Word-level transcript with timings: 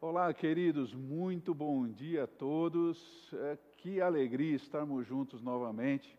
Olá, 0.00 0.32
queridos, 0.32 0.94
muito 0.94 1.52
bom 1.52 1.88
dia 1.88 2.22
a 2.22 2.26
todos. 2.28 3.34
É, 3.34 3.58
que 3.78 4.00
alegria 4.00 4.54
estarmos 4.54 5.04
juntos 5.04 5.42
novamente. 5.42 6.16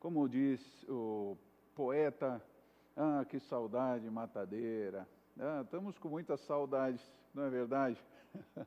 Como 0.00 0.28
diz 0.28 0.60
o 0.88 1.36
poeta, 1.76 2.44
ah, 2.96 3.24
que 3.24 3.38
saudade 3.38 4.10
matadeira. 4.10 5.06
Ah, 5.38 5.60
estamos 5.62 5.96
com 5.96 6.08
muitas 6.08 6.40
saudades, 6.40 7.00
não 7.32 7.44
é 7.44 7.50
verdade? 7.50 7.96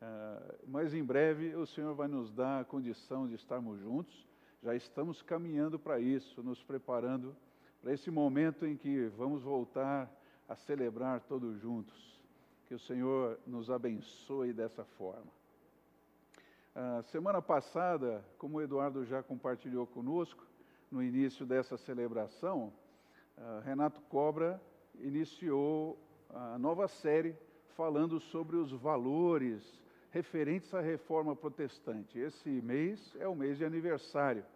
ah, 0.00 0.54
mas 0.64 0.94
em 0.94 1.02
breve 1.02 1.52
o 1.56 1.66
Senhor 1.66 1.92
vai 1.92 2.06
nos 2.06 2.32
dar 2.32 2.60
a 2.60 2.64
condição 2.64 3.26
de 3.26 3.34
estarmos 3.34 3.80
juntos. 3.80 4.28
Já 4.62 4.76
estamos 4.76 5.22
caminhando 5.22 5.76
para 5.76 5.98
isso, 5.98 6.40
nos 6.40 6.62
preparando 6.62 7.34
para 7.80 7.92
esse 7.92 8.12
momento 8.12 8.64
em 8.64 8.76
que 8.76 9.08
vamos 9.08 9.42
voltar 9.42 10.08
a 10.48 10.54
celebrar 10.54 11.22
todos 11.22 11.60
juntos. 11.60 12.21
Que 12.72 12.76
o 12.76 12.78
Senhor 12.78 13.38
nos 13.46 13.70
abençoe 13.70 14.50
dessa 14.50 14.82
forma. 14.82 15.30
A 16.74 17.02
semana 17.02 17.42
passada, 17.42 18.24
como 18.38 18.56
o 18.56 18.62
Eduardo 18.62 19.04
já 19.04 19.22
compartilhou 19.22 19.86
conosco, 19.86 20.42
no 20.90 21.02
início 21.02 21.44
dessa 21.44 21.76
celebração, 21.76 22.72
Renato 23.62 24.00
Cobra 24.08 24.58
iniciou 25.00 25.98
a 26.30 26.58
nova 26.58 26.88
série 26.88 27.36
falando 27.76 28.18
sobre 28.18 28.56
os 28.56 28.72
valores 28.72 29.78
referentes 30.10 30.72
à 30.72 30.80
reforma 30.80 31.36
protestante. 31.36 32.18
Esse 32.18 32.48
mês 32.48 33.14
é 33.20 33.28
o 33.28 33.36
mês 33.36 33.58
de 33.58 33.66
aniversário, 33.66 34.46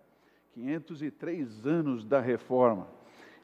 503 0.54 1.66
anos 1.66 2.02
da 2.02 2.18
reforma. 2.18 2.88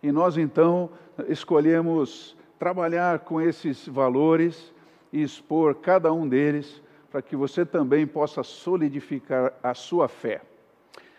E 0.03 0.11
nós 0.11 0.39
então 0.39 0.91
escolhemos 1.29 2.35
trabalhar 2.63 3.19
com 3.19 3.41
esses 3.41 3.89
valores 3.89 4.73
e 5.13 5.21
expor 5.21 5.75
cada 5.75 6.13
um 6.13 6.29
deles 6.29 6.81
para 7.11 7.21
que 7.21 7.35
você 7.35 7.67
também 7.67 8.07
possa 8.07 8.45
solidificar 8.45 9.53
a 9.61 9.75
sua 9.75 10.07
fé. 10.07 10.43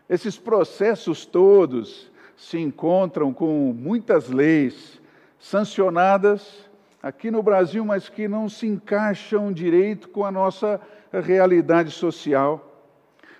Esses 0.07 0.37
processos 0.37 1.25
todos 1.25 2.09
se 2.37 2.57
encontram 2.57 3.33
com 3.33 3.73
muitas 3.73 4.29
leis 4.29 4.97
sancionadas 5.39 6.67
aqui 7.01 7.29
no 7.29 7.43
Brasil, 7.43 7.85
mas 7.85 8.09
que 8.09 8.27
não 8.27 8.49
se 8.49 8.67
encaixam 8.67 9.51
direito 9.51 10.09
com 10.09 10.25
a 10.25 10.31
nossa 10.31 10.79
realidade 11.11 11.91
social. 11.91 12.63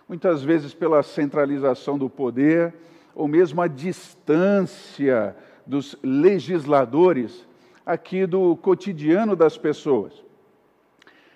Muitas 0.07 0.43
vezes 0.43 0.73
pela 0.73 1.03
centralização 1.03 1.97
do 1.97 2.09
poder, 2.09 2.73
ou 3.13 3.27
mesmo 3.27 3.61
a 3.61 3.67
distância 3.67 5.35
dos 5.65 5.97
legisladores 6.01 7.45
aqui 7.85 8.25
do 8.25 8.55
cotidiano 8.57 9.35
das 9.35 9.57
pessoas. 9.57 10.13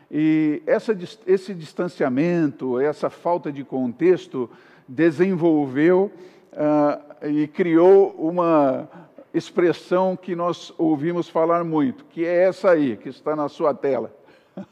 E 0.10 0.62
essa, 0.66 0.98
esse 1.26 1.54
distanciamento, 1.54 2.80
essa 2.80 3.10
falta 3.10 3.52
de 3.52 3.64
contexto, 3.64 4.50
desenvolveu 4.88 6.12
uh, 6.52 7.26
e 7.28 7.48
criou 7.48 8.10
uma, 8.20 8.90
expressão 9.34 10.16
que 10.16 10.36
nós 10.36 10.74
ouvimos 10.78 11.30
falar 11.30 11.64
muito, 11.64 12.06
que 12.06 12.26
é 12.26 12.44
essa 12.44 12.72
aí, 12.72 12.98
que 12.98 13.10
está 13.10 13.36
na 13.36 13.48
sua 13.48 13.74
tela. 13.74 14.14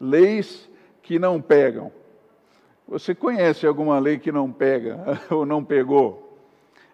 Leis 0.00 0.68
que 1.02 1.18
não 1.18 1.40
pegam. 1.40 1.90
Você 2.86 3.14
conhece 3.14 3.66
alguma 3.66 3.98
lei 3.98 4.18
que 4.18 4.32
não 4.32 4.50
pega 4.50 5.20
ou 5.30 5.46
não 5.46 5.64
pegou? 5.64 6.38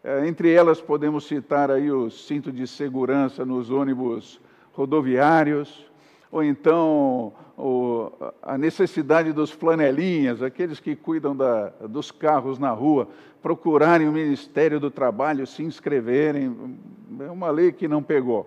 É, 0.05 0.27
entre 0.29 0.53
elas 0.53 0.81
podemos 0.81 1.27
citar 1.27 1.71
aí 1.71 1.91
o 1.91 2.11
cinto 2.11 2.53
de 2.53 2.67
segurança 2.67 3.45
nos 3.45 3.71
ônibus 3.71 4.41
rodoviários, 4.73 5.91
ou 6.31 6.42
então 6.42 7.32
o, 7.56 8.10
a 8.42 8.59
necessidade 8.59 9.32
dos 9.32 9.50
flanelinhas, 9.50 10.42
aqueles 10.42 10.81
que 10.81 10.94
cuidam 10.94 11.34
da, 11.34 11.69
dos 11.88 12.10
carros 12.10 12.59
na 12.59 12.70
rua, 12.70 13.09
procurarem 13.42 14.09
o 14.09 14.12
Ministério 14.12 14.81
do 14.81 14.91
Trabalho, 14.91 15.47
se 15.47 15.62
inscreverem, 15.62 16.78
é 17.20 17.31
uma 17.31 17.50
lei 17.50 17.72
que 17.72 17.87
não 17.87 18.03
pegou. 18.03 18.47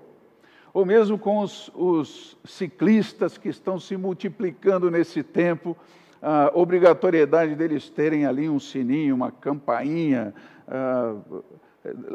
Ou 0.73 0.85
mesmo 0.85 1.17
com 1.17 1.40
os, 1.40 1.72
os 1.73 2.38
ciclistas 2.45 3.38
que 3.38 3.50
estão 3.50 3.79
se 3.79 3.97
multiplicando 3.97 4.91
nesse 4.91 5.23
tempo, 5.23 5.75
a 6.22 6.51
obrigatoriedade 6.53 7.56
deles 7.56 7.90
terem 7.90 8.25
ali 8.25 8.50
um 8.50 8.59
sininho, 8.59 9.16
uma 9.16 9.31
campainha, 9.31 10.34
uh, 10.67 11.44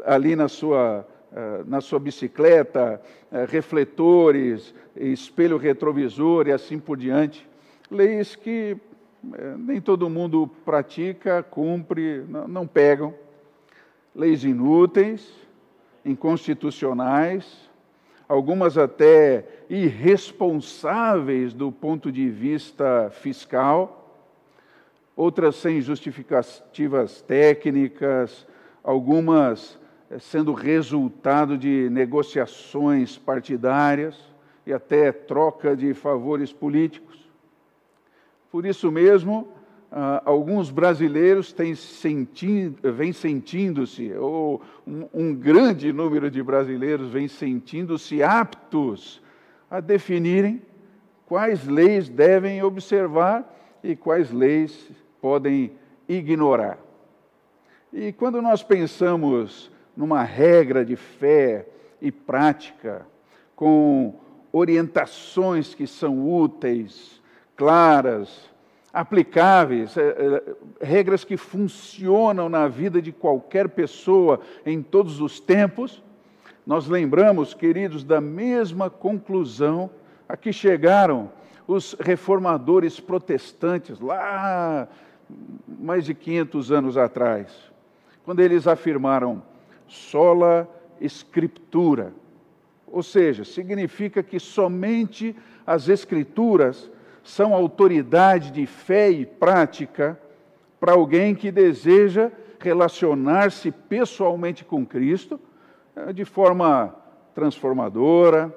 ali 0.05 0.35
na 0.35 0.47
sua, 0.47 1.05
na 1.65 1.81
sua 1.81 1.99
bicicleta, 1.99 3.01
uh, 3.31 3.45
refletores, 3.49 4.73
espelho 4.95 5.57
retrovisor 5.57 6.47
e 6.47 6.51
assim 6.51 6.79
por 6.79 6.97
diante. 6.97 7.47
Leis 7.89 8.35
que 8.35 8.77
é, 9.33 9.55
nem 9.57 9.81
todo 9.81 10.09
mundo 10.09 10.49
pratica, 10.63 11.41
cumpre, 11.41 12.23
não, 12.47 12.67
pegam. 12.67 13.13
Leis 14.13 14.43
inúteis, 14.43 15.31
inconstitucionais, 16.05 17.69
algumas 18.29 18.77
até 18.77 19.45
irresponsáveis 19.69 21.53
do 21.53 21.71
ponto 21.71 22.11
de 22.11 22.29
vista 22.29 23.09
fiscal, 23.11 24.23
outras 25.15 25.55
sem 25.55 25.81
justificativas 25.81 27.21
técnicas, 27.21 28.45
algumas 28.83 29.77
eh, 29.81 29.84
sendo 30.19 30.53
resultado 30.53 31.57
de 31.57 31.89
negociações 31.89 33.17
partidárias 33.17 34.15
e 34.65 34.73
até 34.73 35.11
troca 35.11 35.75
de 35.75 35.93
favores 35.93 36.51
políticos. 36.51 37.29
Por 38.51 38.65
isso 38.65 38.91
mesmo, 38.91 39.47
Uh, 39.91 40.19
alguns 40.25 40.71
brasileiros 40.71 41.53
têm 41.53 41.73
sentido, 41.73 42.91
vem 42.91 43.13
sentindo-se, 43.13 44.11
ou 44.13 44.61
um, 44.85 45.07
um, 45.13 45.33
grande 45.33 45.93
número 45.93 46.29
de 46.29 46.43
brasileiros 46.43 47.11
vem 47.11 47.29
sentindo-se 47.29 48.21
aptos 48.21 49.21
a 49.71 49.79
definirem 49.79 50.61
quais 51.25 51.65
leis 51.65 52.09
devem 52.09 52.61
observar 52.61 53.49
e 53.81 53.95
quais 53.95 54.31
leis 54.31 54.91
podem 55.21 55.71
ignorar. 56.09 56.77
E 57.93 58.11
quando 58.11 58.41
nós 58.41 58.61
pensamos 58.61 59.71
numa 59.95 60.23
regra 60.23 60.83
de 60.83 60.95
fé 60.95 61.65
e 62.01 62.11
prática, 62.11 63.05
com 63.55 64.13
orientações 64.51 65.73
que 65.73 65.87
são 65.87 66.27
úteis, 66.27 67.21
claras, 67.55 68.49
aplicáveis, 68.93 69.97
é, 69.97 70.01
é, 70.01 70.55
regras 70.85 71.23
que 71.23 71.35
funcionam 71.35 72.47
na 72.47 72.67
vida 72.67 73.01
de 73.01 73.11
qualquer 73.11 73.69
pessoa 73.69 74.39
em 74.65 74.81
todos 74.81 75.19
os 75.19 75.39
tempos, 75.39 76.01
nós 76.65 76.87
lembramos, 76.87 77.53
queridos, 77.53 78.03
da 78.03 78.19
mesma 78.19 78.89
conclusão 78.89 79.89
a 80.27 80.35
que 80.35 80.51
chegaram 80.51 81.29
os 81.67 81.95
reformadores 81.99 82.99
protestantes 82.99 83.99
lá 83.99 84.87
mais 85.67 86.05
de 86.05 86.13
500 86.13 86.71
anos 86.71 86.97
atrás, 86.97 87.51
quando 88.23 88.39
eles 88.39 88.67
afirmaram 88.67 89.43
sola 89.87 90.69
scriptura, 90.99 92.13
ou 92.87 93.03
seja, 93.03 93.43
significa 93.43 94.23
que 94.23 94.39
somente 94.39 95.35
as 95.65 95.89
escrituras 95.89 96.89
são 97.23 97.53
autoridade 97.53 98.51
de 98.51 98.65
fé 98.65 99.09
e 99.09 99.25
prática 99.25 100.19
para 100.79 100.93
alguém 100.93 101.33
que 101.33 101.51
deseja 101.51 102.31
relacionar-se 102.59 103.71
pessoalmente 103.71 104.63
com 104.63 104.85
Cristo 104.85 105.39
eh, 105.95 106.13
de 106.13 106.23
forma 106.23 106.95
transformadora, 107.33 108.55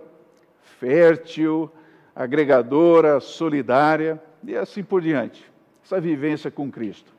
fértil, 0.78 1.70
agregadora, 2.14 3.20
solidária 3.20 4.22
e 4.44 4.54
assim 4.54 4.82
por 4.82 5.00
diante. 5.00 5.44
essa 5.84 6.00
vivência 6.00 6.50
com 6.50 6.70
Cristo. 6.70 7.12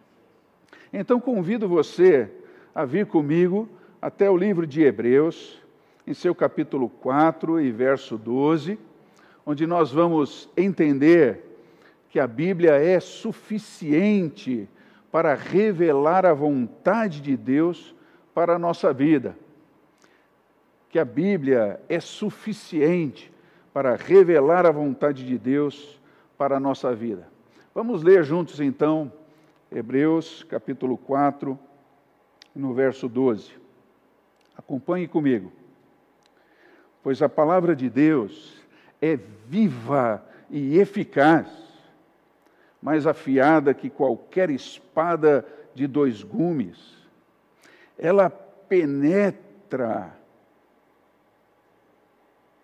Então 0.93 1.19
convido 1.19 1.67
você 1.67 2.29
a 2.73 2.85
vir 2.85 3.07
comigo 3.07 3.67
até 4.01 4.29
o 4.29 4.37
livro 4.37 4.65
de 4.65 4.81
Hebreus, 4.81 5.61
em 6.07 6.13
seu 6.13 6.33
capítulo 6.33 6.89
4 6.89 7.59
e 7.59 7.71
verso 7.71 8.17
12, 8.17 8.79
onde 9.45 9.67
nós 9.67 9.91
vamos 9.91 10.49
entender 10.55 11.43
que 12.09 12.19
a 12.19 12.25
Bíblia 12.25 12.73
é 12.73 12.99
suficiente 12.99 14.67
para 15.11 15.35
revelar 15.35 16.25
a 16.25 16.33
vontade 16.33 17.21
de 17.21 17.35
Deus 17.35 17.93
para 18.33 18.55
a 18.55 18.59
nossa 18.59 18.93
vida. 18.93 19.35
Que 20.89 20.97
a 20.97 21.05
Bíblia 21.05 21.79
é 21.89 21.99
suficiente 21.99 23.31
para 23.73 23.95
revelar 23.95 24.65
a 24.65 24.71
vontade 24.71 25.25
de 25.25 25.37
Deus 25.37 25.99
para 26.37 26.57
a 26.57 26.59
nossa 26.59 26.95
vida. 26.95 27.27
Vamos 27.75 28.01
ler 28.01 28.23
juntos 28.23 28.59
então 28.59 29.11
Hebreus 29.71 30.43
capítulo 30.43 30.97
4, 30.97 31.59
no 32.55 32.73
verso 32.73 33.07
12. 33.07 33.68
Acompanhe 34.59 35.07
comigo. 35.07 35.53
Pois 37.01 37.21
a 37.21 37.29
palavra 37.29 37.73
de 37.73 37.89
Deus 37.89 38.61
é 39.01 39.15
viva 39.15 40.21
e 40.49 40.77
eficaz, 40.77 41.47
mais 42.81 43.07
afiada 43.07 43.73
que 43.73 43.89
qualquer 43.89 44.49
espada 44.49 45.47
de 45.73 45.87
dois 45.87 46.23
gumes. 46.23 47.07
Ela 47.97 48.29
penetra 48.29 50.13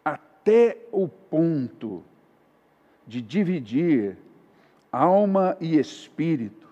até 0.03 0.77
o 0.91 1.07
ponto 1.07 2.03
de 3.07 3.21
dividir 3.21 4.17
alma 4.91 5.55
e 5.61 5.79
espírito, 5.79 6.67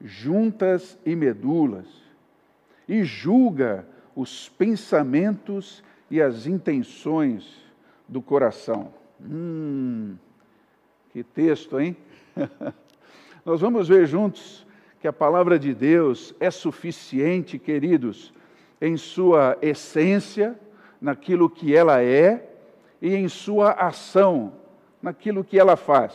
juntas 0.00 0.98
e 1.06 1.14
medulas, 1.14 1.86
e 2.88 3.04
julga 3.04 3.93
os 4.14 4.48
pensamentos 4.48 5.82
e 6.10 6.20
as 6.20 6.46
intenções 6.46 7.64
do 8.08 8.22
coração. 8.22 8.92
Hum, 9.20 10.16
que 11.12 11.22
texto, 11.22 11.80
hein? 11.80 11.96
Nós 13.44 13.60
vamos 13.60 13.88
ver 13.88 14.06
juntos 14.06 14.66
que 15.00 15.08
a 15.08 15.12
palavra 15.12 15.58
de 15.58 15.74
Deus 15.74 16.34
é 16.40 16.50
suficiente, 16.50 17.58
queridos, 17.58 18.32
em 18.80 18.96
sua 18.96 19.58
essência, 19.60 20.58
naquilo 21.00 21.50
que 21.50 21.76
ela 21.76 22.02
é, 22.02 22.50
e 23.00 23.14
em 23.14 23.28
sua 23.28 23.72
ação, 23.72 24.54
naquilo 25.02 25.44
que 25.44 25.58
ela 25.58 25.76
faz. 25.76 26.14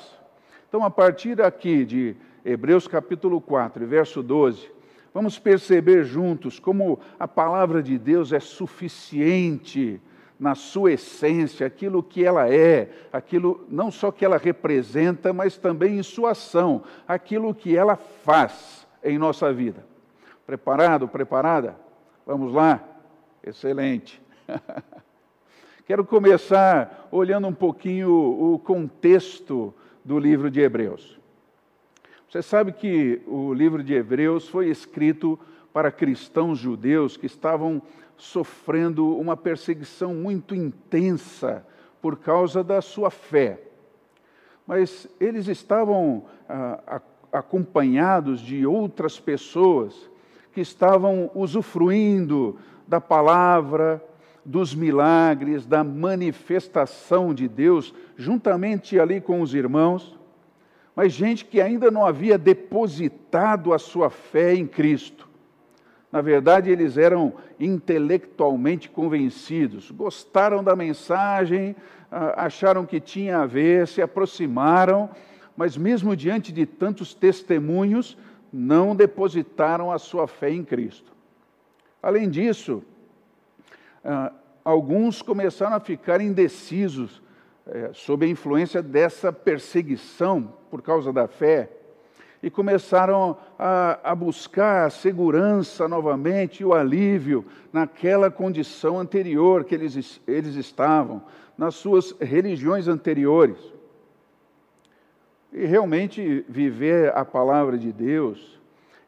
Então, 0.67 0.83
a 0.83 0.89
partir 0.89 1.41
aqui 1.41 1.85
de 1.85 2.15
Hebreus 2.43 2.87
capítulo 2.87 3.39
4, 3.39 3.85
verso 3.85 4.23
12, 4.23 4.71
vamos 5.13 5.39
perceber 5.39 6.03
juntos 6.03 6.59
como 6.59 6.99
a 7.19 7.27
palavra 7.27 7.81
de 7.81 7.97
Deus 7.97 8.33
é 8.33 8.39
suficiente 8.39 10.01
na 10.39 10.55
sua 10.55 10.93
essência, 10.93 11.67
aquilo 11.67 12.01
que 12.01 12.23
ela 12.23 12.49
é, 12.49 12.89
aquilo 13.11 13.65
não 13.69 13.91
só 13.91 14.09
que 14.09 14.23
ela 14.23 14.37
representa, 14.37 15.33
mas 15.33 15.57
também 15.57 15.99
em 15.99 16.03
sua 16.03 16.31
ação, 16.31 16.83
aquilo 17.05 17.53
que 17.53 17.75
ela 17.75 17.97
faz 17.97 18.87
em 19.03 19.17
nossa 19.17 19.51
vida. 19.51 19.85
Preparado, 20.45 21.07
preparada? 21.07 21.75
Vamos 22.25 22.53
lá? 22.53 22.81
Excelente. 23.43 24.21
Quero 25.85 26.05
começar 26.05 27.09
olhando 27.11 27.47
um 27.47 27.53
pouquinho 27.53 28.09
o 28.11 28.59
contexto 28.59 29.73
do 30.05 30.17
livro 30.17 30.49
de 30.49 30.61
Hebreus. 30.61 31.18
Você 32.29 32.43
sabe 32.43 32.71
que 32.73 33.23
o 33.25 33.51
livro 33.51 33.83
de 33.83 33.95
Hebreus 33.95 34.47
foi 34.47 34.69
escrito 34.69 35.39
para 35.73 35.91
cristãos 35.91 36.59
judeus 36.59 37.17
que 37.17 37.25
estavam 37.25 37.81
sofrendo 38.15 39.17
uma 39.17 39.35
perseguição 39.35 40.13
muito 40.13 40.53
intensa 40.53 41.65
por 41.99 42.17
causa 42.17 42.63
da 42.63 42.83
sua 42.83 43.09
fé. 43.09 43.59
Mas 44.67 45.07
eles 45.19 45.47
estavam 45.47 46.25
ah, 46.47 47.01
acompanhados 47.33 48.41
de 48.41 48.63
outras 48.63 49.19
pessoas 49.19 50.07
que 50.53 50.61
estavam 50.61 51.31
usufruindo 51.33 52.59
da 52.87 53.01
palavra, 53.01 54.05
dos 54.45 54.75
milagres, 54.75 55.65
da 55.65 55.83
manifestação 55.83 57.33
de 57.33 57.47
Deus, 57.47 57.91
juntamente 58.15 58.99
ali 58.99 59.19
com 59.19 59.41
os 59.41 59.55
irmãos, 59.55 60.18
mas 60.99 61.13
gente 61.13 61.45
que 61.45 61.61
ainda 61.61 61.89
não 61.89 62.05
havia 62.05 62.37
depositado 62.37 63.71
a 63.71 63.79
sua 63.79 64.09
fé 64.09 64.53
em 64.53 64.67
Cristo. 64.67 65.29
Na 66.11 66.19
verdade, 66.19 66.69
eles 66.69 66.97
eram 66.97 67.35
intelectualmente 67.57 68.89
convencidos, 68.89 69.91
gostaram 69.91 70.61
da 70.61 70.75
mensagem, 70.75 71.73
acharam 72.35 72.85
que 72.85 72.99
tinha 72.99 73.37
a 73.37 73.45
ver, 73.45 73.87
se 73.87 74.01
aproximaram, 74.01 75.09
mas 75.55 75.77
mesmo 75.77 76.17
diante 76.17 76.51
de 76.51 76.65
tantos 76.65 77.13
testemunhos, 77.13 78.17
não 78.51 78.93
depositaram 78.93 79.93
a 79.93 79.97
sua 79.97 80.27
fé 80.27 80.51
em 80.51 80.65
Cristo. 80.65 81.13
Além 82.03 82.29
disso, 82.29 82.83
ah, 84.03 84.33
alguns 84.65 85.21
começaram 85.21 85.77
a 85.77 85.79
ficar 85.79 86.19
indecisos 86.19 87.21
é, 87.65 87.91
sob 87.93 88.25
a 88.25 88.29
influência 88.29 88.81
dessa 88.81 89.31
perseguição 89.31 90.58
por 90.69 90.81
causa 90.81 91.11
da 91.11 91.27
fé 91.27 91.69
e 92.41 92.49
começaram 92.49 93.37
a, 93.57 94.11
a 94.11 94.15
buscar 94.15 94.85
a 94.85 94.89
segurança 94.89 95.87
novamente 95.87 96.61
e 96.61 96.65
o 96.65 96.73
alívio 96.73 97.45
naquela 97.71 98.31
condição 98.31 98.97
anterior 98.97 99.65
que 99.65 99.75
eles, 99.75 100.21
eles 100.25 100.55
estavam, 100.55 101.21
nas 101.57 101.75
suas 101.75 102.15
religiões 102.21 102.87
anteriores. 102.87 103.57
E 105.51 105.65
realmente 105.65 106.45
viver 106.47 107.15
a 107.15 107.25
palavra 107.25 107.77
de 107.77 107.91
Deus, 107.91 108.59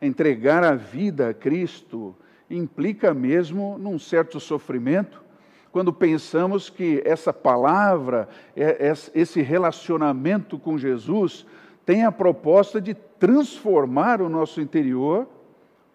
entregar 0.02 0.64
a 0.64 0.76
vida 0.76 1.30
a 1.30 1.34
Cristo, 1.34 2.14
implica 2.50 3.14
mesmo 3.14 3.78
num 3.78 3.98
certo 3.98 4.40
sofrimento, 4.40 5.24
quando 5.72 5.94
pensamos 5.94 6.70
que 6.70 7.02
essa 7.06 7.32
palavra, 7.32 8.28
é, 8.56 8.94
esse 9.14 9.42
relacionamento 9.42 10.60
com 10.60 10.78
Jesus, 10.78 11.46
tem 11.86 12.04
a 12.04 12.12
proposta 12.12 12.82
de 12.82 12.94
transformar 12.94 14.22
o 14.22 14.30
nosso 14.30 14.60
interior 14.60 15.28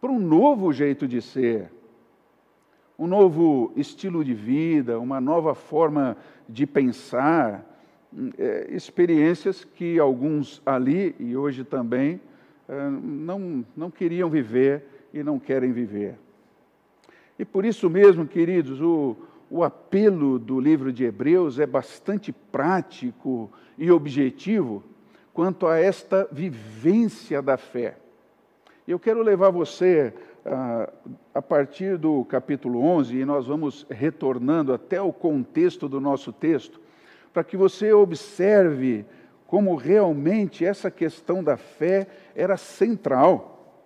para 0.00 0.10
um 0.10 0.18
novo 0.18 0.72
jeito 0.72 1.06
de 1.06 1.20
ser, 1.20 1.70
um 2.98 3.06
novo 3.06 3.72
estilo 3.76 4.24
de 4.24 4.32
vida, 4.32 4.98
uma 4.98 5.20
nova 5.20 5.54
forma 5.54 6.16
de 6.48 6.66
pensar, 6.66 7.64
é, 8.38 8.68
experiências 8.70 9.64
que 9.64 9.98
alguns 9.98 10.62
ali 10.64 11.14
e 11.18 11.36
hoje 11.36 11.64
também 11.64 12.20
é, 12.66 12.88
não, 12.88 13.64
não 13.76 13.90
queriam 13.90 14.30
viver 14.30 14.84
e 15.12 15.22
não 15.22 15.38
querem 15.38 15.72
viver. 15.72 16.18
E 17.38 17.44
por 17.44 17.66
isso 17.66 17.90
mesmo, 17.90 18.26
queridos, 18.26 18.80
o, 18.80 19.14
o 19.50 19.62
apelo 19.62 20.38
do 20.38 20.58
livro 20.58 20.92
de 20.92 21.04
Hebreus 21.04 21.58
é 21.58 21.66
bastante 21.66 22.32
prático 22.32 23.50
e 23.78 23.90
objetivo 23.90 24.82
quanto 25.32 25.66
a 25.66 25.78
esta 25.78 26.28
vivência 26.32 27.40
da 27.40 27.56
fé. 27.56 27.96
Eu 28.88 28.98
quero 28.98 29.22
levar 29.22 29.50
você 29.50 30.14
a, 30.44 30.90
a 31.34 31.42
partir 31.42 31.98
do 31.98 32.24
capítulo 32.24 32.80
11, 32.80 33.16
e 33.16 33.24
nós 33.24 33.46
vamos 33.46 33.86
retornando 33.90 34.72
até 34.72 35.00
o 35.00 35.12
contexto 35.12 35.88
do 35.88 36.00
nosso 36.00 36.32
texto, 36.32 36.80
para 37.32 37.44
que 37.44 37.56
você 37.56 37.92
observe 37.92 39.04
como 39.46 39.76
realmente 39.76 40.64
essa 40.64 40.90
questão 40.90 41.42
da 41.42 41.56
fé 41.56 42.06
era 42.34 42.56
central. 42.56 43.84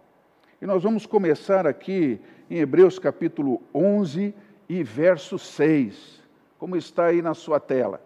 E 0.60 0.66
nós 0.66 0.82
vamos 0.82 1.04
começar 1.04 1.66
aqui 1.66 2.20
em 2.48 2.58
Hebreus 2.58 2.98
capítulo 2.98 3.60
11 3.74 4.34
e 4.70 4.84
verso 4.84 5.36
6, 5.36 6.22
como 6.56 6.76
está 6.76 7.06
aí 7.06 7.20
na 7.20 7.34
sua 7.34 7.58
tela. 7.58 8.00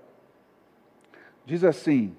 Diz 1.44 1.62
assim: 1.62 2.16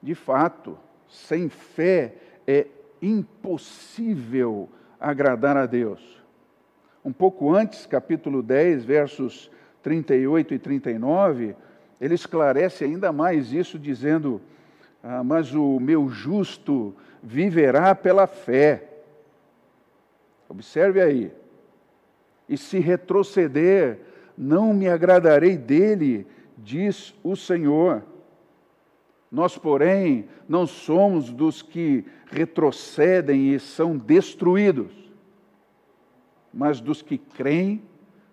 De 0.00 0.14
fato, 0.14 0.78
sem 1.08 1.48
fé 1.48 2.14
é 2.46 2.68
impossível 3.02 4.68
agradar 5.00 5.56
a 5.56 5.66
Deus. 5.66 6.22
Um 7.04 7.12
pouco 7.12 7.52
antes, 7.52 7.84
capítulo 7.84 8.44
10, 8.44 8.84
versos 8.84 9.50
38 9.82 10.54
e 10.54 10.58
39, 10.60 11.56
ele 12.00 12.14
esclarece 12.14 12.84
ainda 12.84 13.10
mais 13.10 13.52
isso, 13.52 13.76
dizendo: 13.76 14.40
ah, 15.02 15.24
Mas 15.24 15.52
o 15.52 15.80
meu 15.80 16.08
justo 16.08 16.94
viverá 17.20 17.92
pela 17.92 18.28
fé. 18.28 18.84
Observe 20.48 21.00
aí. 21.00 21.40
E 22.50 22.56
se 22.58 22.80
retroceder, 22.80 24.00
não 24.36 24.74
me 24.74 24.88
agradarei 24.88 25.56
dele, 25.56 26.26
diz 26.58 27.14
o 27.22 27.36
Senhor. 27.36 28.02
Nós, 29.30 29.56
porém, 29.56 30.28
não 30.48 30.66
somos 30.66 31.32
dos 31.32 31.62
que 31.62 32.04
retrocedem 32.26 33.54
e 33.54 33.60
são 33.60 33.96
destruídos, 33.96 34.92
mas 36.52 36.80
dos 36.80 37.02
que 37.02 37.16
creem 37.16 37.80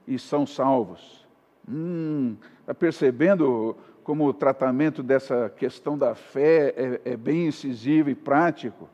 e 0.08 0.18
são 0.18 0.48
salvos. 0.48 1.24
Hum, 1.70 2.38
está 2.62 2.74
percebendo 2.74 3.78
como 4.04 4.26
o 4.26 4.34
tratamento 4.34 5.04
dessa 5.04 5.48
questão 5.56 5.96
da 5.96 6.16
fé 6.16 6.74
é, 6.76 7.12
é 7.12 7.16
bem 7.16 7.46
incisivo 7.46 8.10
e 8.10 8.16
prático? 8.16 8.90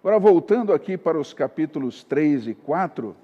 Agora, 0.00 0.18
voltando 0.18 0.74
aqui 0.74 0.98
para 0.98 1.18
os 1.18 1.32
capítulos 1.32 2.04
3 2.04 2.48
e 2.48 2.54
4, 2.54 3.16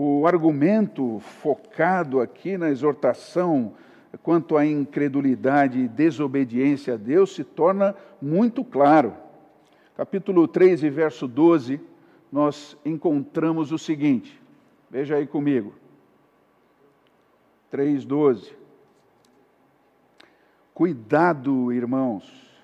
o 0.00 0.28
argumento 0.28 1.18
focado 1.18 2.20
aqui 2.20 2.56
na 2.56 2.70
exortação 2.70 3.74
quanto 4.22 4.56
à 4.56 4.64
incredulidade 4.64 5.80
e 5.80 5.88
desobediência 5.88 6.94
a 6.94 6.96
Deus 6.96 7.34
se 7.34 7.42
torna 7.42 7.96
muito 8.22 8.64
claro. 8.64 9.12
Capítulo 9.96 10.46
3 10.46 10.84
e 10.84 10.88
verso 10.88 11.26
12, 11.26 11.80
nós 12.30 12.76
encontramos 12.84 13.72
o 13.72 13.78
seguinte: 13.78 14.40
veja 14.88 15.16
aí 15.16 15.26
comigo. 15.26 15.74
3,12. 17.72 18.52
Cuidado, 20.72 21.72
irmãos, 21.72 22.56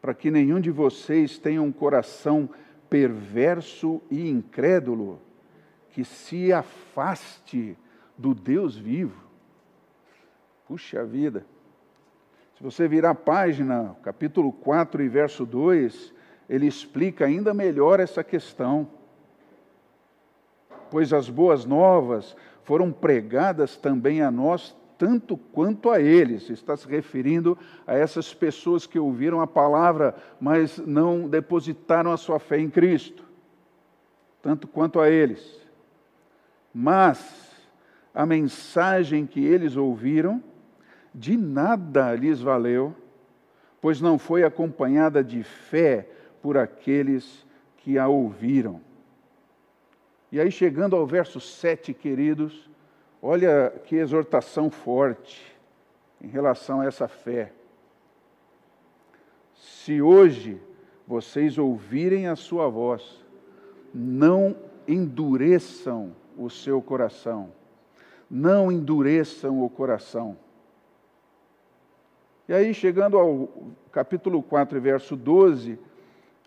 para 0.00 0.14
que 0.14 0.30
nenhum 0.30 0.58
de 0.58 0.70
vocês 0.70 1.38
tenha 1.38 1.60
um 1.60 1.70
coração 1.70 2.48
perverso 2.88 4.00
e 4.10 4.30
incrédulo, 4.30 5.20
que 5.92 6.04
se 6.04 6.52
afaste 6.52 7.76
do 8.16 8.34
Deus 8.34 8.76
vivo. 8.76 9.22
Puxa 10.66 11.04
vida. 11.04 11.44
Se 12.56 12.62
você 12.62 12.86
virar 12.86 13.10
a 13.10 13.14
página, 13.14 13.96
capítulo 14.02 14.52
4 14.52 15.02
e 15.02 15.08
verso 15.08 15.46
2, 15.46 16.12
ele 16.48 16.66
explica 16.66 17.24
ainda 17.24 17.54
melhor 17.54 18.00
essa 18.00 18.22
questão. 18.22 18.86
Pois 20.90 21.12
as 21.12 21.28
boas 21.28 21.64
novas 21.64 22.36
foram 22.62 22.92
pregadas 22.92 23.76
também 23.76 24.20
a 24.20 24.30
nós, 24.30 24.76
tanto 24.98 25.36
quanto 25.36 25.88
a 25.88 26.00
eles. 26.00 26.50
Está 26.50 26.76
se 26.76 26.86
referindo 26.86 27.56
a 27.86 27.94
essas 27.94 28.34
pessoas 28.34 28.86
que 28.86 28.98
ouviram 28.98 29.40
a 29.40 29.46
palavra, 29.46 30.14
mas 30.38 30.76
não 30.78 31.28
depositaram 31.28 32.12
a 32.12 32.16
sua 32.16 32.38
fé 32.38 32.58
em 32.58 32.68
Cristo. 32.68 33.24
Tanto 34.42 34.68
quanto 34.68 35.00
a 35.00 35.08
eles. 35.08 35.59
Mas 36.72 37.50
a 38.14 38.24
mensagem 38.24 39.26
que 39.26 39.44
eles 39.44 39.76
ouviram 39.76 40.42
de 41.14 41.36
nada 41.36 42.14
lhes 42.14 42.40
valeu, 42.40 42.94
pois 43.80 44.00
não 44.00 44.18
foi 44.18 44.44
acompanhada 44.44 45.22
de 45.24 45.42
fé 45.42 46.08
por 46.40 46.56
aqueles 46.56 47.44
que 47.78 47.98
a 47.98 48.06
ouviram. 48.08 48.80
E 50.30 50.40
aí, 50.40 50.50
chegando 50.50 50.94
ao 50.94 51.06
verso 51.06 51.40
7, 51.40 51.92
queridos, 51.92 52.70
olha 53.20 53.70
que 53.84 53.96
exortação 53.96 54.70
forte 54.70 55.56
em 56.20 56.28
relação 56.28 56.80
a 56.80 56.86
essa 56.86 57.08
fé. 57.08 57.52
Se 59.54 60.00
hoje 60.00 60.60
vocês 61.06 61.58
ouvirem 61.58 62.28
a 62.28 62.36
sua 62.36 62.68
voz, 62.68 63.24
não 63.92 64.56
endureçam 64.86 66.14
o 66.40 66.48
seu 66.48 66.80
coração, 66.80 67.50
não 68.30 68.72
endureçam 68.72 69.62
o 69.62 69.68
coração. 69.68 70.36
E 72.48 72.52
aí, 72.52 72.72
chegando 72.72 73.18
ao 73.18 73.48
capítulo 73.92 74.42
4, 74.42 74.80
verso 74.80 75.14
12, 75.14 75.78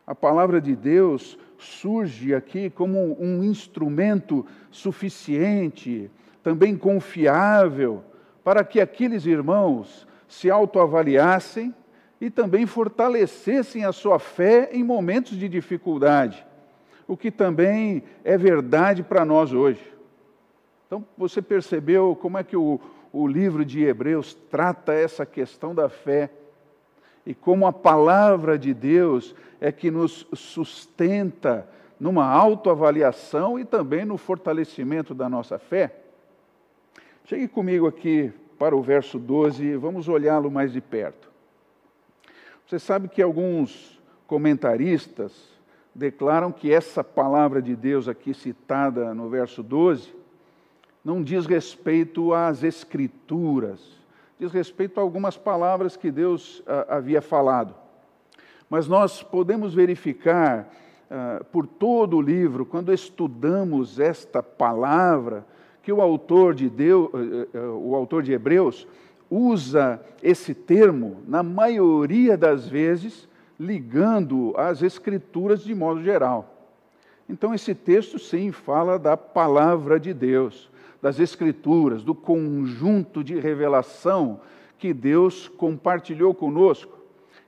a 0.05 0.15
palavra 0.15 0.59
de 0.59 0.75
Deus 0.75 1.37
surge 1.57 2.33
aqui 2.33 2.69
como 2.69 3.15
um 3.21 3.43
instrumento 3.43 4.45
suficiente, 4.69 6.11
também 6.41 6.75
confiável, 6.75 8.03
para 8.43 8.65
que 8.65 8.81
aqueles 8.81 9.25
irmãos 9.25 10.05
se 10.27 10.49
autoavaliassem 10.49 11.73
e 12.19 12.29
também 12.29 12.65
fortalecessem 12.65 13.85
a 13.85 13.91
sua 13.91 14.19
fé 14.19 14.69
em 14.73 14.83
momentos 14.83 15.37
de 15.37 15.47
dificuldade, 15.47 16.45
o 17.07 17.17
que 17.17 17.31
também 17.31 18.03
é 18.23 18.37
verdade 18.37 19.03
para 19.03 19.25
nós 19.25 19.53
hoje. 19.53 19.81
Então, 20.87 21.05
você 21.17 21.41
percebeu 21.41 22.15
como 22.15 22.37
é 22.37 22.43
que 22.43 22.55
o, 22.55 22.79
o 23.11 23.27
livro 23.27 23.65
de 23.65 23.83
Hebreus 23.83 24.33
trata 24.49 24.93
essa 24.93 25.25
questão 25.25 25.73
da 25.73 25.89
fé 25.89 26.29
e 27.25 27.33
como 27.33 27.65
a 27.65 27.73
palavra 27.73 28.57
de 28.57 28.73
Deus 28.73 29.33
é 29.59 29.71
que 29.71 29.89
nos 29.89 30.27
sustenta 30.33 31.67
numa 31.99 32.25
autoavaliação 32.25 33.57
e 33.57 33.63
também 33.63 34.03
no 34.03 34.17
fortalecimento 34.17 35.13
da 35.13 35.29
nossa 35.29 35.57
fé. 35.57 35.95
Chegue 37.25 37.47
comigo 37.47 37.87
aqui 37.87 38.33
para 38.59 38.75
o 38.75 38.81
verso 38.81 39.17
12 39.17 39.63
e 39.63 39.75
vamos 39.77 40.09
olhá-lo 40.09 40.51
mais 40.51 40.73
de 40.73 40.81
perto. 40.81 41.31
Você 42.67 42.77
sabe 42.77 43.07
que 43.07 43.21
alguns 43.21 44.01
comentaristas 44.27 45.52
declaram 45.93 46.51
que 46.51 46.71
essa 46.71 47.03
palavra 47.03 47.61
de 47.61 47.75
Deus 47.75 48.07
aqui 48.07 48.33
citada 48.33 49.13
no 49.13 49.29
verso 49.29 49.61
12 49.61 50.13
não 51.03 51.21
diz 51.21 51.45
respeito 51.45 52.33
às 52.33 52.63
Escrituras, 52.63 53.79
diz 54.39 54.51
respeito 54.51 54.99
a 54.99 55.03
algumas 55.03 55.37
palavras 55.37 55.97
que 55.97 56.09
Deus 56.09 56.63
ah, 56.65 56.97
havia 56.97 57.21
falado. 57.21 57.75
Mas 58.69 58.87
nós 58.87 59.21
podemos 59.21 59.73
verificar 59.73 60.71
ah, 61.11 61.43
por 61.51 61.67
todo 61.67 62.17
o 62.17 62.21
livro, 62.21 62.65
quando 62.65 62.93
estudamos 62.93 63.99
esta 63.99 64.41
palavra, 64.41 65.45
que 65.83 65.91
o 65.91 66.01
autor 66.01 66.55
de 66.55 66.69
Deus, 66.69 67.09
eh, 67.13 67.47
eh, 67.53 67.59
o 67.59 67.93
autor 67.93 68.23
de 68.23 68.31
Hebreus, 68.31 68.87
usa 69.29 70.01
esse 70.21 70.53
termo, 70.53 71.21
na 71.27 71.43
maioria 71.43 72.37
das 72.37 72.69
vezes, 72.69 73.27
ligando 73.59 74.53
as 74.57 74.81
Escrituras 74.81 75.63
de 75.63 75.73
modo 75.73 76.03
geral. 76.03 76.49
Então, 77.29 77.53
esse 77.53 77.73
texto, 77.73 78.19
sim, 78.19 78.51
fala 78.51 78.99
da 78.99 79.15
palavra 79.15 79.99
de 79.99 80.13
Deus 80.13 80.69
das 81.01 81.19
Escrituras, 81.19 82.01
do 82.01 82.15
conjunto 82.15 83.23
de 83.23 83.37
revelação 83.37 84.39
que 84.77 84.93
Deus 84.93 85.49
compartilhou 85.49 86.33
conosco. 86.33 86.97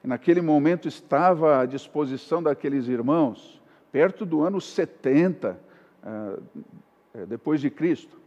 E 0.03 0.07
naquele 0.07 0.41
momento 0.41 0.89
estava 0.89 1.61
à 1.61 1.65
disposição 1.65 2.43
daqueles 2.43 2.87
irmãos, 2.87 3.61
perto 3.93 4.25
do 4.25 4.41
ano 4.41 4.59
70 4.59 5.57
ah, 6.03 6.37
eh, 7.13 7.25
depois 7.25 7.61
de 7.61 7.69
Cristo. 7.69 8.17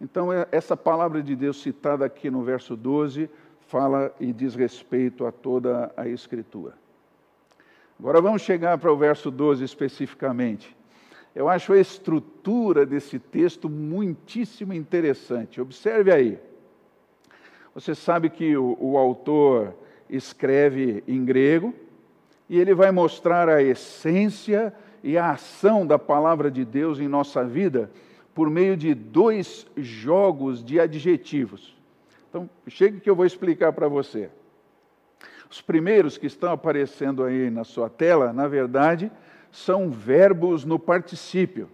Então, 0.00 0.32
é, 0.32 0.48
essa 0.50 0.76
palavra 0.76 1.22
de 1.22 1.36
Deus 1.36 1.62
citada 1.62 2.04
aqui 2.04 2.28
no 2.30 2.42
verso 2.42 2.76
12 2.76 3.30
fala 3.74 4.14
e 4.20 4.32
diz 4.32 4.54
respeito 4.54 5.26
a 5.26 5.32
toda 5.32 5.92
a 5.96 6.06
Escritura. 6.06 6.74
Agora 7.98 8.20
vamos 8.20 8.42
chegar 8.42 8.78
para 8.78 8.92
o 8.92 8.96
verso 8.96 9.32
12 9.32 9.64
especificamente. 9.64 10.76
Eu 11.34 11.48
acho 11.48 11.72
a 11.72 11.80
estrutura 11.80 12.86
desse 12.86 13.18
texto 13.18 13.68
muitíssimo 13.68 14.72
interessante. 14.72 15.60
Observe 15.60 16.12
aí. 16.12 16.38
Você 17.74 17.96
sabe 17.96 18.30
que 18.30 18.56
o, 18.56 18.78
o 18.80 18.96
autor 18.96 19.74
escreve 20.08 21.02
em 21.08 21.24
grego 21.24 21.74
e 22.48 22.60
ele 22.60 22.74
vai 22.74 22.92
mostrar 22.92 23.48
a 23.48 23.60
essência 23.60 24.72
e 25.02 25.18
a 25.18 25.32
ação 25.32 25.84
da 25.84 25.98
palavra 25.98 26.48
de 26.48 26.64
Deus 26.64 27.00
em 27.00 27.08
nossa 27.08 27.42
vida 27.42 27.90
por 28.32 28.48
meio 28.48 28.76
de 28.76 28.94
dois 28.94 29.66
jogos 29.76 30.62
de 30.62 30.78
adjetivos. 30.78 31.73
Então, 32.34 32.50
chegue 32.66 32.98
que 32.98 33.08
eu 33.08 33.14
vou 33.14 33.24
explicar 33.24 33.72
para 33.72 33.86
você. 33.86 34.28
Os 35.48 35.60
primeiros 35.60 36.18
que 36.18 36.26
estão 36.26 36.50
aparecendo 36.50 37.22
aí 37.22 37.48
na 37.48 37.62
sua 37.62 37.88
tela, 37.88 38.32
na 38.32 38.48
verdade, 38.48 39.08
são 39.52 39.88
verbos 39.88 40.64
no 40.64 40.76
particípio, 40.76 41.70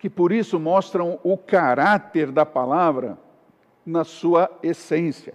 que 0.00 0.10
por 0.10 0.32
isso 0.32 0.58
mostram 0.58 1.20
o 1.22 1.38
caráter 1.38 2.32
da 2.32 2.44
palavra 2.44 3.16
na 3.86 4.02
sua 4.02 4.50
essência. 4.64 5.32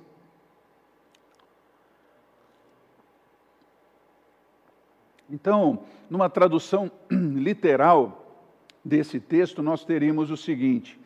Então, 5.30 5.86
numa 6.10 6.30
tradução 6.30 6.92
literal 7.10 8.44
desse 8.84 9.22
texto, 9.22 9.64
nós 9.64 9.86
teríamos 9.86 10.30
o 10.30 10.36
seguinte: 10.36 11.00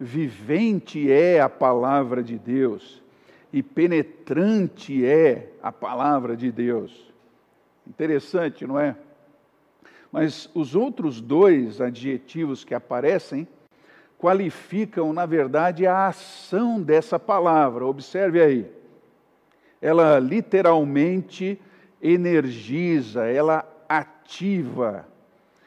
vivente 0.00 1.12
é 1.12 1.40
a 1.40 1.48
palavra 1.48 2.22
de 2.22 2.38
Deus 2.38 3.02
e 3.52 3.62
penetrante 3.62 5.04
é 5.04 5.52
a 5.62 5.70
palavra 5.70 6.34
de 6.34 6.50
Deus. 6.50 7.12
Interessante, 7.86 8.66
não 8.66 8.80
é? 8.80 8.96
Mas 10.10 10.48
os 10.54 10.74
outros 10.74 11.20
dois 11.20 11.82
adjetivos 11.82 12.64
que 12.64 12.74
aparecem 12.74 13.46
qualificam, 14.16 15.12
na 15.12 15.26
verdade, 15.26 15.86
a 15.86 16.06
ação 16.06 16.80
dessa 16.80 17.18
palavra. 17.18 17.84
Observe 17.86 18.40
aí. 18.40 18.66
ela 19.82 20.18
literalmente 20.18 21.60
energiza, 22.02 23.26
ela 23.26 23.66
ativa 23.88 25.06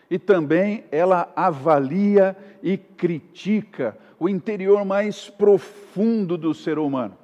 e 0.10 0.20
também 0.20 0.84
ela 0.92 1.32
avalia 1.36 2.38
e 2.62 2.78
critica 2.78 3.98
o 4.24 4.30
interior 4.30 4.86
mais 4.86 5.30
profundo 5.30 6.38
do 6.38 6.54
ser 6.54 6.80
humano. 6.80 7.18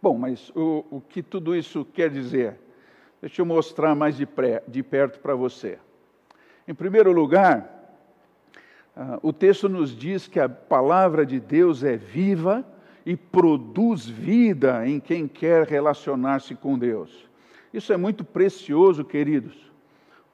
Bom, 0.00 0.16
mas 0.16 0.50
o, 0.56 0.82
o 0.90 0.98
que 0.98 1.22
tudo 1.22 1.54
isso 1.54 1.84
quer 1.84 2.08
dizer? 2.08 2.58
Deixa 3.20 3.42
eu 3.42 3.44
mostrar 3.44 3.94
mais 3.94 4.16
de, 4.16 4.24
pré, 4.24 4.62
de 4.66 4.82
perto 4.82 5.20
para 5.20 5.34
você. 5.34 5.78
Em 6.66 6.72
primeiro 6.72 7.12
lugar, 7.12 8.00
uh, 8.96 9.28
o 9.28 9.30
texto 9.30 9.68
nos 9.68 9.94
diz 9.94 10.26
que 10.26 10.40
a 10.40 10.48
palavra 10.48 11.26
de 11.26 11.38
Deus 11.38 11.84
é 11.84 11.98
viva 11.98 12.64
e 13.04 13.14
produz 13.14 14.06
vida 14.06 14.88
em 14.88 14.98
quem 14.98 15.28
quer 15.28 15.66
relacionar-se 15.66 16.54
com 16.54 16.78
Deus. 16.78 17.28
Isso 17.74 17.92
é 17.92 17.96
muito 17.98 18.24
precioso, 18.24 19.04
queridos, 19.04 19.70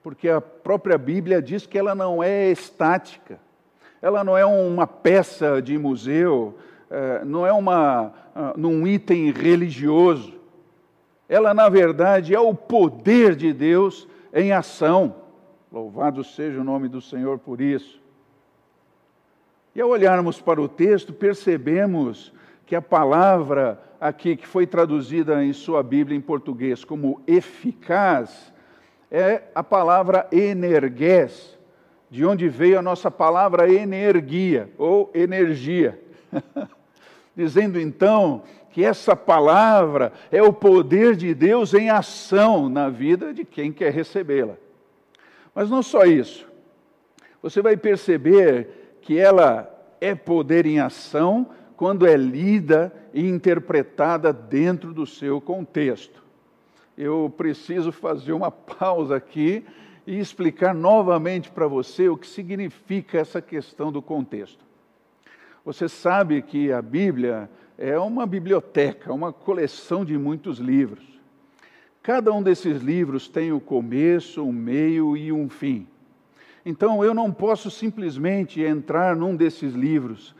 porque 0.01 0.29
a 0.29 0.41
própria 0.41 0.97
Bíblia 0.97 1.43
diz 1.43 1.67
que 1.67 1.77
ela 1.77 1.93
não 1.93 2.23
é 2.23 2.53
estática, 2.53 3.41
ela 4.03 4.23
não 4.23 4.37
é 4.37 4.45
uma 4.45 4.87
peça 4.87 5.63
de 5.63 5.79
museu, 5.79 6.59
uh, 6.91 7.25
não 7.25 7.47
é 7.47 7.53
uma, 7.53 8.13
uh, 8.37 8.59
num 8.59 8.87
item 8.87 9.31
religioso 9.31 10.43
ela 11.33 11.55
na 11.55 11.67
verdade 11.71 12.35
é 12.35 12.39
o 12.39 12.55
poder 12.55 13.35
de 13.35 13.55
Deus 13.55 14.07
em 14.35 14.53
ação. 14.53 15.17
Louvado 15.73 16.23
seja 16.23 16.61
o 16.61 16.65
nome 16.65 16.89
do 16.89 17.01
Senhor 17.01 17.39
por 17.39 17.59
isso. 17.59 17.99
E 19.75 19.81
ao 19.81 19.89
olharmos 19.89 20.43
para 20.43 20.61
o 20.61 20.69
texto, 20.69 21.11
percebemos 21.11 22.35
que 22.67 22.77
a 22.77 22.83
palavra 22.83 23.81
aqui, 23.99 24.37
que 24.37 24.47
foi 24.47 24.67
traduzida 24.67 25.43
em 25.43 25.55
sua 25.55 25.83
Bíblia 25.83 26.15
em 26.15 26.21
português 26.21 26.85
como 26.85 27.23
eficaz, 27.27 28.53
é 29.11 29.45
a 29.55 29.65
palavra 29.65 30.29
energés, 30.31 31.59
de 32.13 32.27
onde 32.27 32.47
veio 32.47 32.79
a 32.79 32.83
nossa 32.83 33.11
palavra 33.11 33.73
energia 33.73 34.69
ou 34.77 35.11
energia. 35.15 35.99
Dizendo 37.35 37.81
então 37.81 38.43
que 38.71 38.85
essa 38.85 39.17
palavra 39.17 40.13
é 40.31 40.43
o 40.43 40.53
poder 40.53 41.17
de 41.17 41.33
Deus 41.35 41.73
em 41.73 41.89
ação 41.89 42.69
na 42.69 42.91
vida 42.91 43.33
de 43.33 43.47
quem 43.47 43.73
quer 43.73 43.95
recebê-la. 43.95 44.57
Mas 45.55 45.71
não 45.71 45.83
só 45.83 46.05
isso. 46.05 46.47
Você 47.43 47.63
vai 47.63 47.79
perceber 47.79 48.99
que 49.01 49.19
ela 49.19 49.75
é 49.99 50.15
poder 50.15 50.67
em 50.67 50.81
ação 50.81 51.47
quando 51.79 52.07
é 52.07 52.15
lida 52.15 52.93
e 53.15 53.27
interpretada 53.27 54.35
dentro 54.35 54.93
do 54.93 55.07
seu 55.07 55.41
contexto. 55.41 56.23
Eu 56.95 57.33
preciso 57.39 57.91
fazer 57.91 58.35
uma 58.35 58.51
pausa 58.51 59.17
aqui 59.17 59.65
e 60.07 60.19
explicar 60.19 60.75
novamente 60.75 61.51
para 61.51 61.67
você 61.67 62.09
o 62.09 62.17
que 62.17 62.27
significa 62.27 63.19
essa 63.19 63.41
questão 63.41 63.93
do 63.93 64.03
contexto. 64.03 64.65
Você 65.65 65.89
sabe 65.89 66.43
que 66.43 66.73
a 66.73 66.83
Bíblia 66.83 67.49
é 67.79 67.99
uma 67.99 68.27
biblioteca, 68.27 69.13
uma 69.13 69.33
coleção 69.33 70.05
de 70.05 70.19
muitos 70.19 70.59
livros. 70.59 71.05
Cada 72.03 72.33
um 72.33 72.43
desses 72.43 72.83
livros 72.83 73.29
tem 73.29 73.53
o 73.53 73.61
começo, 73.61 74.43
um 74.43 74.53
meio 74.53 75.17
e 75.17 75.33
um 75.33 75.49
fim. 75.49 75.87
Então 76.67 77.05
eu 77.05 77.15
não 77.15 77.33
posso 77.33 77.71
simplesmente 77.71 78.61
entrar 78.61 79.15
num 79.15 79.37
desses 79.37 79.73
livros, 79.73 80.35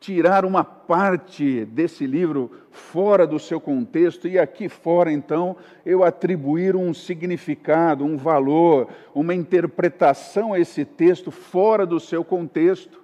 tirar 0.00 0.46
uma 0.46 0.64
parte 0.64 1.66
desse 1.66 2.06
livro 2.06 2.50
fora 2.70 3.26
do 3.26 3.38
seu 3.38 3.60
contexto 3.60 4.26
e 4.26 4.38
aqui 4.38 4.66
fora 4.66 5.12
então 5.12 5.54
eu 5.84 6.02
atribuir 6.02 6.74
um 6.74 6.94
significado, 6.94 8.02
um 8.02 8.16
valor, 8.16 8.88
uma 9.14 9.34
interpretação 9.34 10.54
a 10.54 10.58
esse 10.58 10.86
texto 10.86 11.30
fora 11.30 11.84
do 11.84 12.00
seu 12.00 12.24
contexto. 12.24 12.98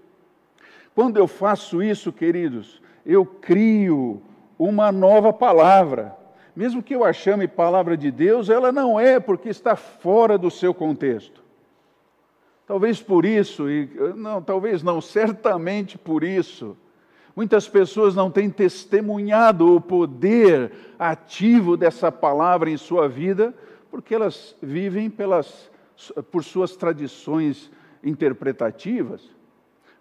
Quando 0.95 1.19
eu 1.19 1.29
faço 1.29 1.83
isso, 1.83 2.11
queridos, 2.11 2.81
eu 3.05 3.27
crio 3.27 4.23
uma 4.59 4.91
nova 4.91 5.35
palavra. 5.35 6.17
Mesmo 6.57 6.83
que 6.83 6.95
eu 6.95 7.05
a 7.05 7.13
chame 7.13 7.47
palavra 7.47 7.95
de 7.99 8.11
Deus, 8.11 8.49
ela 8.49 8.73
não 8.73 8.99
é, 8.99 9.21
porque 9.21 9.51
está 9.51 9.77
fora 9.77 10.39
do 10.39 10.51
seu 10.51 10.73
contexto. 10.73 11.45
Talvez 12.67 13.03
por 13.03 13.27
isso, 13.27 13.69
e 13.69 13.87
não, 14.17 14.41
talvez 14.41 14.83
não, 14.83 15.01
certamente 15.03 15.99
por 15.99 16.25
isso, 16.25 16.75
muitas 17.37 17.69
pessoas 17.69 18.17
não 18.17 18.31
têm 18.31 18.51
testemunhado 18.51 19.77
o 19.77 19.81
poder 19.81 20.73
ativo 20.99 21.77
dessa 21.77 22.11
palavra 22.11 22.71
em 22.71 22.77
sua 22.77 23.07
vida, 23.07 23.55
porque 23.91 24.15
elas 24.15 24.57
vivem 24.61 25.09
pelas, 25.09 25.71
por 26.33 26.43
suas 26.43 26.75
tradições 26.75 27.71
interpretativas 28.03 29.37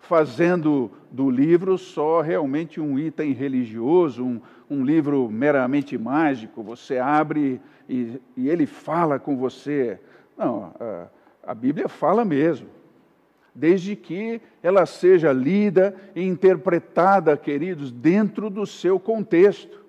fazendo 0.05 0.91
do 1.11 1.29
livro 1.29 1.77
só 1.77 2.21
realmente 2.21 2.79
um 2.79 2.97
item 2.97 3.33
religioso, 3.33 4.23
um, 4.23 4.39
um 4.69 4.85
livro 4.85 5.29
meramente 5.29 5.97
mágico. 5.97 6.63
Você 6.63 6.97
abre 6.97 7.59
e, 7.89 8.19
e 8.37 8.49
ele 8.49 8.65
fala 8.65 9.19
com 9.19 9.35
você. 9.35 9.99
Não, 10.37 10.73
a, 10.79 11.07
a 11.51 11.53
Bíblia 11.55 11.89
fala 11.89 12.23
mesmo. 12.23 12.67
Desde 13.55 13.95
que 13.95 14.41
ela 14.61 14.85
seja 14.85 15.31
lida 15.31 15.95
e 16.13 16.21
interpretada, 16.21 17.37
queridos, 17.37 17.89
dentro 17.89 18.49
do 18.49 18.65
seu 18.65 18.99
contexto. 18.99 19.81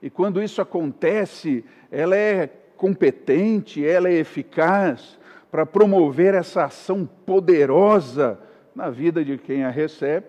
E 0.00 0.08
quando 0.08 0.40
isso 0.40 0.62
acontece, 0.62 1.64
ela 1.90 2.16
é 2.16 2.46
competente, 2.76 3.84
ela 3.84 4.08
é 4.08 4.14
eficaz 4.14 5.18
para 5.50 5.66
promover 5.66 6.34
essa 6.34 6.64
ação 6.64 7.04
poderosa 7.04 8.38
na 8.74 8.88
vida 8.88 9.24
de 9.24 9.36
quem 9.36 9.64
a 9.64 9.70
recebe 9.70 10.26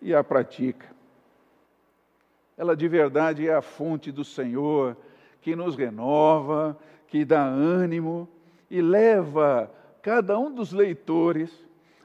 e 0.00 0.14
a 0.14 0.22
pratica. 0.22 0.86
Ela 2.56 2.76
de 2.76 2.86
verdade 2.86 3.48
é 3.48 3.54
a 3.54 3.62
fonte 3.62 4.12
do 4.12 4.24
Senhor 4.24 4.96
que 5.40 5.56
nos 5.56 5.74
renova, 5.74 6.78
que 7.08 7.24
dá 7.24 7.42
ânimo 7.42 8.28
e 8.70 8.80
leva 8.80 9.70
cada 10.02 10.38
um 10.38 10.52
dos 10.52 10.72
leitores 10.72 11.50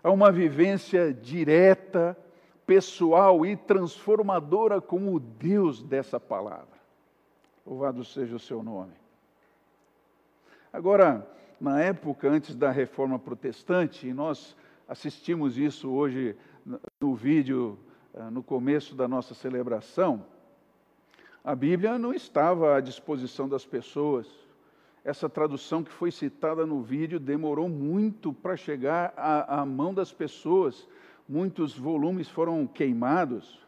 a 0.03 0.11
uma 0.11 0.31
vivência 0.31 1.13
direta, 1.13 2.17
pessoal 2.65 3.45
e 3.45 3.57
transformadora 3.57 4.79
com 4.79 5.13
o 5.13 5.19
Deus 5.19 5.81
dessa 5.81 6.19
palavra. 6.19 6.77
Louvado 7.65 8.05
seja 8.05 8.35
o 8.35 8.39
seu 8.39 8.63
nome. 8.63 8.93
Agora, 10.71 11.27
na 11.59 11.81
época 11.81 12.29
antes 12.29 12.55
da 12.55 12.71
reforma 12.71 13.17
protestante, 13.17 14.13
nós 14.13 14.55
assistimos 14.87 15.57
isso 15.57 15.89
hoje 15.89 16.35
no 17.01 17.15
vídeo, 17.15 17.77
eh, 18.13 18.29
no 18.29 18.43
começo 18.43 18.95
da 18.95 19.07
nossa 19.07 19.33
celebração, 19.33 20.23
a 21.43 21.55
Bíblia 21.55 21.97
não 21.97 22.13
estava 22.13 22.75
à 22.75 22.81
disposição 22.81 23.47
das 23.47 23.65
pessoas. 23.65 24.27
Essa 25.07 25.29
tradução 25.29 25.85
que 25.85 25.91
foi 25.93 26.11
citada 26.11 26.65
no 26.65 26.81
vídeo 26.81 27.17
demorou 27.17 27.69
muito 27.69 28.33
para 28.33 28.57
chegar 28.57 29.13
à, 29.15 29.61
à 29.61 29.65
mão 29.65 29.93
das 29.93 30.11
pessoas. 30.11 30.85
Muitos 31.29 31.77
volumes 31.77 32.27
foram 32.27 32.67
queimados. 32.67 33.65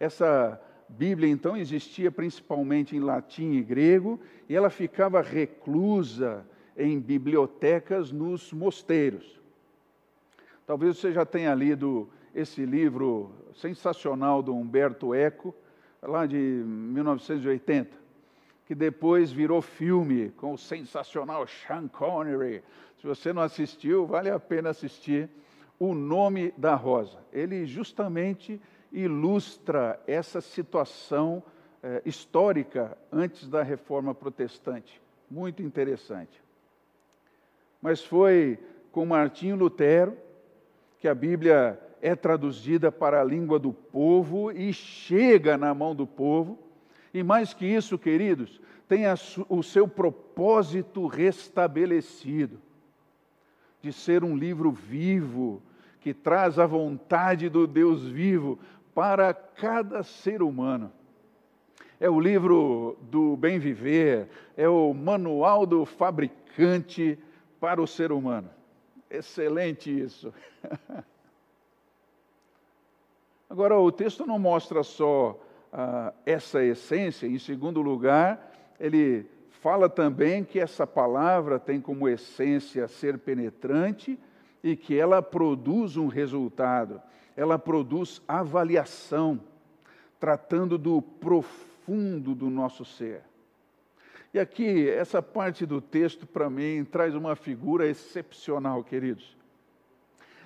Essa 0.00 0.60
Bíblia, 0.88 1.30
então, 1.30 1.56
existia 1.56 2.10
principalmente 2.10 2.96
em 2.96 2.98
latim 2.98 3.52
e 3.52 3.62
grego, 3.62 4.18
e 4.48 4.56
ela 4.56 4.68
ficava 4.68 5.22
reclusa 5.22 6.44
em 6.76 6.98
bibliotecas 6.98 8.10
nos 8.10 8.52
mosteiros. 8.52 9.40
Talvez 10.66 10.98
você 10.98 11.12
já 11.12 11.24
tenha 11.24 11.54
lido 11.54 12.10
esse 12.34 12.66
livro 12.66 13.30
sensacional 13.54 14.42
do 14.42 14.52
Humberto 14.52 15.14
Eco, 15.14 15.54
lá 16.02 16.26
de 16.26 16.36
1980, 16.36 18.03
que 18.66 18.74
depois 18.74 19.30
virou 19.30 19.60
filme 19.60 20.30
com 20.30 20.52
o 20.52 20.58
sensacional 20.58 21.46
Sean 21.46 21.88
Connery. 21.88 22.62
Se 23.00 23.06
você 23.06 23.32
não 23.32 23.42
assistiu, 23.42 24.06
vale 24.06 24.30
a 24.30 24.40
pena 24.40 24.70
assistir. 24.70 25.28
O 25.78 25.94
Nome 25.94 26.54
da 26.56 26.74
Rosa. 26.74 27.18
Ele 27.32 27.66
justamente 27.66 28.60
ilustra 28.92 30.00
essa 30.06 30.40
situação 30.40 31.42
eh, 31.82 32.00
histórica 32.06 32.96
antes 33.12 33.48
da 33.48 33.62
reforma 33.62 34.14
protestante. 34.14 35.02
Muito 35.30 35.62
interessante. 35.62 36.42
Mas 37.82 38.02
foi 38.02 38.58
com 38.92 39.04
Martinho 39.04 39.56
Lutero 39.56 40.16
que 40.98 41.08
a 41.08 41.14
Bíblia 41.14 41.78
é 42.00 42.14
traduzida 42.14 42.90
para 42.90 43.20
a 43.20 43.24
língua 43.24 43.58
do 43.58 43.72
povo 43.72 44.50
e 44.50 44.72
chega 44.72 45.58
na 45.58 45.74
mão 45.74 45.94
do 45.94 46.06
povo. 46.06 46.58
E 47.14 47.22
mais 47.22 47.54
que 47.54 47.64
isso, 47.64 47.96
queridos, 47.96 48.60
tem 48.88 49.04
o 49.48 49.62
seu 49.62 49.86
propósito 49.86 51.06
restabelecido 51.06 52.60
de 53.80 53.92
ser 53.92 54.24
um 54.24 54.36
livro 54.36 54.72
vivo, 54.72 55.62
que 56.00 56.12
traz 56.12 56.58
a 56.58 56.66
vontade 56.66 57.48
do 57.48 57.68
Deus 57.68 58.02
vivo 58.02 58.58
para 58.92 59.32
cada 59.32 60.02
ser 60.02 60.42
humano. 60.42 60.90
é 62.00 62.10
o 62.10 62.18
livro 62.18 62.98
do 63.02 63.36
bem 63.36 63.60
viver, 63.60 64.28
é 64.56 64.68
o 64.68 64.92
manual 64.92 65.64
do 65.64 65.86
fabricante 65.86 67.16
para 67.60 67.80
o 67.80 67.86
ser 67.86 68.10
humano. 68.10 68.50
Excelente 69.08 69.88
isso. 69.88 70.34
Agora, 73.48 73.78
o 73.78 73.92
texto 73.92 74.26
não 74.26 74.38
mostra 74.38 74.82
só 74.82 75.38
ah, 75.76 76.12
essa 76.24 76.62
essência, 76.62 77.26
em 77.26 77.36
segundo 77.36 77.82
lugar, 77.82 78.54
ele 78.78 79.26
fala 79.50 79.88
também 79.88 80.44
que 80.44 80.60
essa 80.60 80.86
palavra 80.86 81.58
tem 81.58 81.80
como 81.80 82.08
essência 82.08 82.86
ser 82.86 83.18
penetrante 83.18 84.16
e 84.62 84.76
que 84.76 84.96
ela 84.96 85.20
produz 85.20 85.96
um 85.96 86.06
resultado, 86.06 87.02
ela 87.36 87.58
produz 87.58 88.22
avaliação, 88.28 89.40
tratando 90.20 90.78
do 90.78 91.02
profundo 91.02 92.36
do 92.36 92.48
nosso 92.48 92.84
ser. 92.84 93.22
E 94.32 94.38
aqui, 94.38 94.88
essa 94.88 95.20
parte 95.20 95.66
do 95.66 95.80
texto, 95.80 96.24
para 96.24 96.48
mim, 96.48 96.84
traz 96.84 97.16
uma 97.16 97.34
figura 97.34 97.88
excepcional, 97.88 98.84
queridos. 98.84 99.36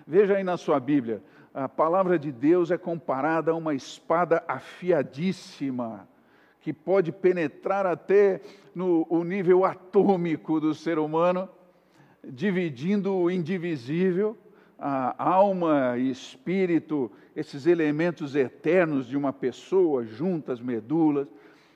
Veja 0.06 0.36
aí 0.36 0.42
na 0.42 0.56
sua 0.56 0.80
Bíblia, 0.80 1.22
a 1.52 1.68
palavra 1.68 2.18
de 2.18 2.30
Deus 2.30 2.70
é 2.70 2.78
comparada 2.78 3.50
a 3.50 3.54
uma 3.54 3.74
espada 3.74 4.42
afiadíssima, 4.46 6.08
que 6.60 6.72
pode 6.72 7.12
penetrar 7.12 7.86
até 7.86 8.40
no 8.74 9.06
o 9.08 9.24
nível 9.24 9.64
atômico 9.64 10.60
do 10.60 10.74
ser 10.74 10.98
humano, 10.98 11.48
dividindo 12.24 13.14
o 13.14 13.30
indivisível, 13.30 14.36
a 14.78 15.30
alma 15.30 15.96
e 15.98 16.10
espírito, 16.10 17.10
esses 17.34 17.66
elementos 17.66 18.36
eternos 18.36 19.06
de 19.06 19.16
uma 19.16 19.32
pessoa, 19.32 20.04
juntas, 20.04 20.60
medulas. 20.60 21.26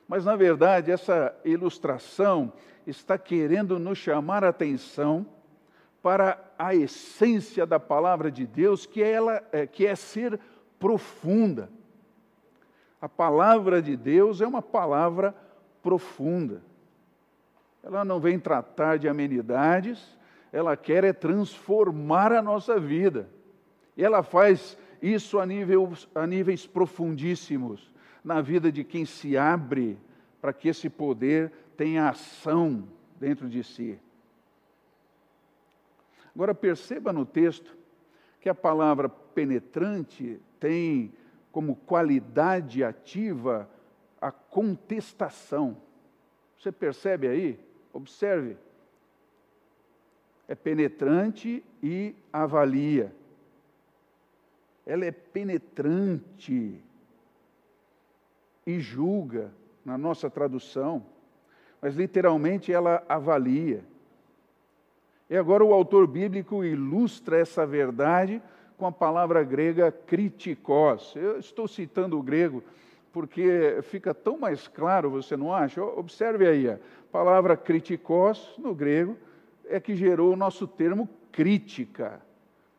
Mas, 0.06 0.24
na 0.24 0.36
verdade, 0.36 0.90
essa 0.90 1.34
ilustração 1.44 2.52
está 2.86 3.16
querendo 3.16 3.78
nos 3.78 3.98
chamar 3.98 4.44
a 4.44 4.50
atenção 4.50 5.26
para 6.02 6.32
a 6.62 6.76
essência 6.76 7.66
da 7.66 7.80
palavra 7.80 8.30
de 8.30 8.46
Deus, 8.46 8.86
que 8.86 9.02
é, 9.02 9.10
ela, 9.10 9.42
é, 9.50 9.66
que 9.66 9.84
é 9.84 9.96
ser 9.96 10.38
profunda. 10.78 11.68
A 13.00 13.08
palavra 13.08 13.82
de 13.82 13.96
Deus 13.96 14.40
é 14.40 14.46
uma 14.46 14.62
palavra 14.62 15.34
profunda. 15.82 16.62
Ela 17.82 18.04
não 18.04 18.20
vem 18.20 18.38
tratar 18.38 18.96
de 18.96 19.08
amenidades, 19.08 20.16
ela 20.52 20.76
quer 20.76 21.02
é 21.02 21.12
transformar 21.12 22.30
a 22.30 22.40
nossa 22.40 22.78
vida. 22.78 23.28
E 23.96 24.04
ela 24.04 24.22
faz 24.22 24.78
isso 25.02 25.40
a, 25.40 25.46
nível, 25.46 25.92
a 26.14 26.24
níveis 26.28 26.64
profundíssimos, 26.64 27.92
na 28.22 28.40
vida 28.40 28.70
de 28.70 28.84
quem 28.84 29.04
se 29.04 29.36
abre 29.36 29.98
para 30.40 30.52
que 30.52 30.68
esse 30.68 30.88
poder 30.88 31.50
tenha 31.76 32.08
ação 32.08 32.84
dentro 33.18 33.48
de 33.48 33.64
si. 33.64 33.98
Agora 36.34 36.54
perceba 36.54 37.12
no 37.12 37.26
texto 37.26 37.76
que 38.40 38.48
a 38.48 38.54
palavra 38.54 39.08
penetrante 39.08 40.40
tem 40.58 41.12
como 41.50 41.76
qualidade 41.76 42.82
ativa 42.82 43.68
a 44.20 44.30
contestação. 44.30 45.76
Você 46.58 46.72
percebe 46.72 47.28
aí? 47.28 47.60
Observe. 47.92 48.56
É 50.48 50.54
penetrante 50.54 51.62
e 51.82 52.14
avalia. 52.32 53.14
Ela 54.86 55.04
é 55.04 55.12
penetrante 55.12 56.82
e 58.66 58.80
julga, 58.80 59.52
na 59.84 59.98
nossa 59.98 60.30
tradução, 60.30 61.04
mas 61.80 61.96
literalmente 61.96 62.72
ela 62.72 63.04
avalia. 63.08 63.84
E 65.32 65.36
agora 65.38 65.64
o 65.64 65.72
autor 65.72 66.06
bíblico 66.06 66.62
ilustra 66.62 67.38
essa 67.38 67.64
verdade 67.64 68.42
com 68.76 68.84
a 68.84 68.92
palavra 68.92 69.42
grega 69.42 69.90
kritikos. 69.90 71.16
Eu 71.16 71.38
estou 71.38 71.66
citando 71.66 72.18
o 72.18 72.22
grego 72.22 72.62
porque 73.10 73.78
fica 73.80 74.12
tão 74.12 74.36
mais 74.36 74.68
claro, 74.68 75.08
você 75.08 75.34
não 75.34 75.50
acha? 75.50 75.82
Observe 75.82 76.46
aí, 76.46 76.68
a 76.68 76.78
palavra 77.10 77.56
kritikos 77.56 78.54
no 78.58 78.74
grego 78.74 79.16
é 79.64 79.80
que 79.80 79.96
gerou 79.96 80.34
o 80.34 80.36
nosso 80.36 80.66
termo 80.66 81.08
crítica. 81.32 82.20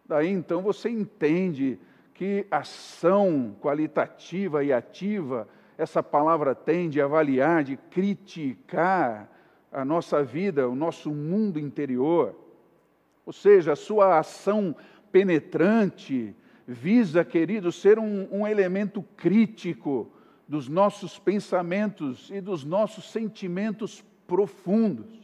Daí 0.05 0.29
então 0.29 0.61
você 0.61 0.91
entende 0.91 1.79
que 2.13 2.45
ação 2.51 3.55
qualitativa 3.59 4.63
e 4.63 4.71
ativa 4.71 5.47
essa 5.75 6.03
palavra 6.03 6.53
tem 6.53 6.87
de 6.87 7.01
avaliar, 7.01 7.63
de 7.63 7.77
criticar 7.77 9.27
a 9.71 9.83
nossa 9.83 10.23
vida, 10.23 10.69
o 10.69 10.75
nosso 10.75 11.09
mundo 11.09 11.59
interior. 11.59 12.42
Ou 13.25 13.33
seja, 13.33 13.73
a 13.73 13.75
sua 13.75 14.19
ação 14.19 14.75
penetrante 15.11 16.35
visa, 16.67 17.23
querido, 17.23 17.71
ser 17.71 17.99
um, 17.99 18.27
um 18.31 18.47
elemento 18.47 19.03
crítico 19.15 20.11
dos 20.47 20.67
nossos 20.67 21.17
pensamentos 21.17 22.29
e 22.31 22.41
dos 22.41 22.63
nossos 22.63 23.11
sentimentos 23.11 24.03
profundos. 24.27 25.23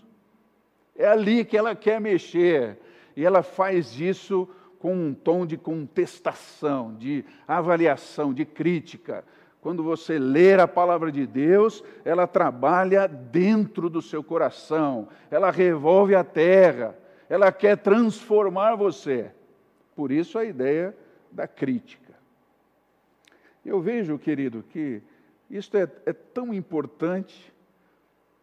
É 0.95 1.07
ali 1.07 1.45
que 1.45 1.57
ela 1.57 1.75
quer 1.75 1.99
mexer, 1.99 2.77
e 3.15 3.25
ela 3.25 3.41
faz 3.41 3.99
isso 3.99 4.47
com 4.79 4.93
um 4.93 5.13
tom 5.13 5.45
de 5.45 5.57
contestação, 5.57 6.95
de 6.95 7.25
avaliação, 7.47 8.33
de 8.33 8.45
crítica. 8.45 9.25
Quando 9.61 9.83
você 9.83 10.17
ler 10.17 10.59
a 10.59 10.67
palavra 10.67 11.11
de 11.11 11.27
Deus, 11.27 11.83
ela 12.05 12.25
trabalha 12.25 13.07
dentro 13.07 13.89
do 13.89 14.01
seu 14.01 14.23
coração, 14.23 15.09
ela 15.29 15.51
revolve 15.51 16.15
a 16.15 16.23
terra, 16.23 16.97
ela 17.29 17.51
quer 17.51 17.77
transformar 17.77 18.75
você. 18.75 19.31
Por 19.95 20.11
isso 20.11 20.37
a 20.37 20.43
ideia 20.43 20.97
da 21.31 21.47
crítica. 21.47 22.13
Eu 23.63 23.79
vejo, 23.79 24.17
querido, 24.17 24.63
que 24.63 25.01
isto 25.49 25.77
é, 25.77 25.87
é 26.05 26.13
tão 26.13 26.53
importante, 26.53 27.53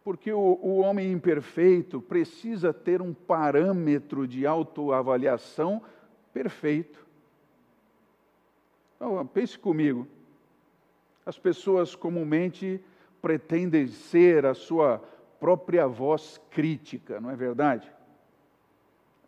porque 0.03 0.31
o, 0.31 0.57
o 0.61 0.77
homem 0.77 1.11
imperfeito 1.11 1.99
precisa 1.99 2.73
ter 2.73 3.01
um 3.01 3.13
parâmetro 3.13 4.25
de 4.25 4.47
autoavaliação 4.47 5.81
perfeito. 6.33 7.05
Então, 8.95 9.25
pense 9.27 9.59
comigo. 9.59 10.07
As 11.25 11.37
pessoas 11.37 11.93
comumente 11.93 12.81
pretendem 13.21 13.87
ser 13.87 14.45
a 14.45 14.53
sua 14.53 15.03
própria 15.39 15.87
voz 15.87 16.39
crítica, 16.49 17.19
não 17.19 17.29
é 17.29 17.35
verdade? 17.35 17.91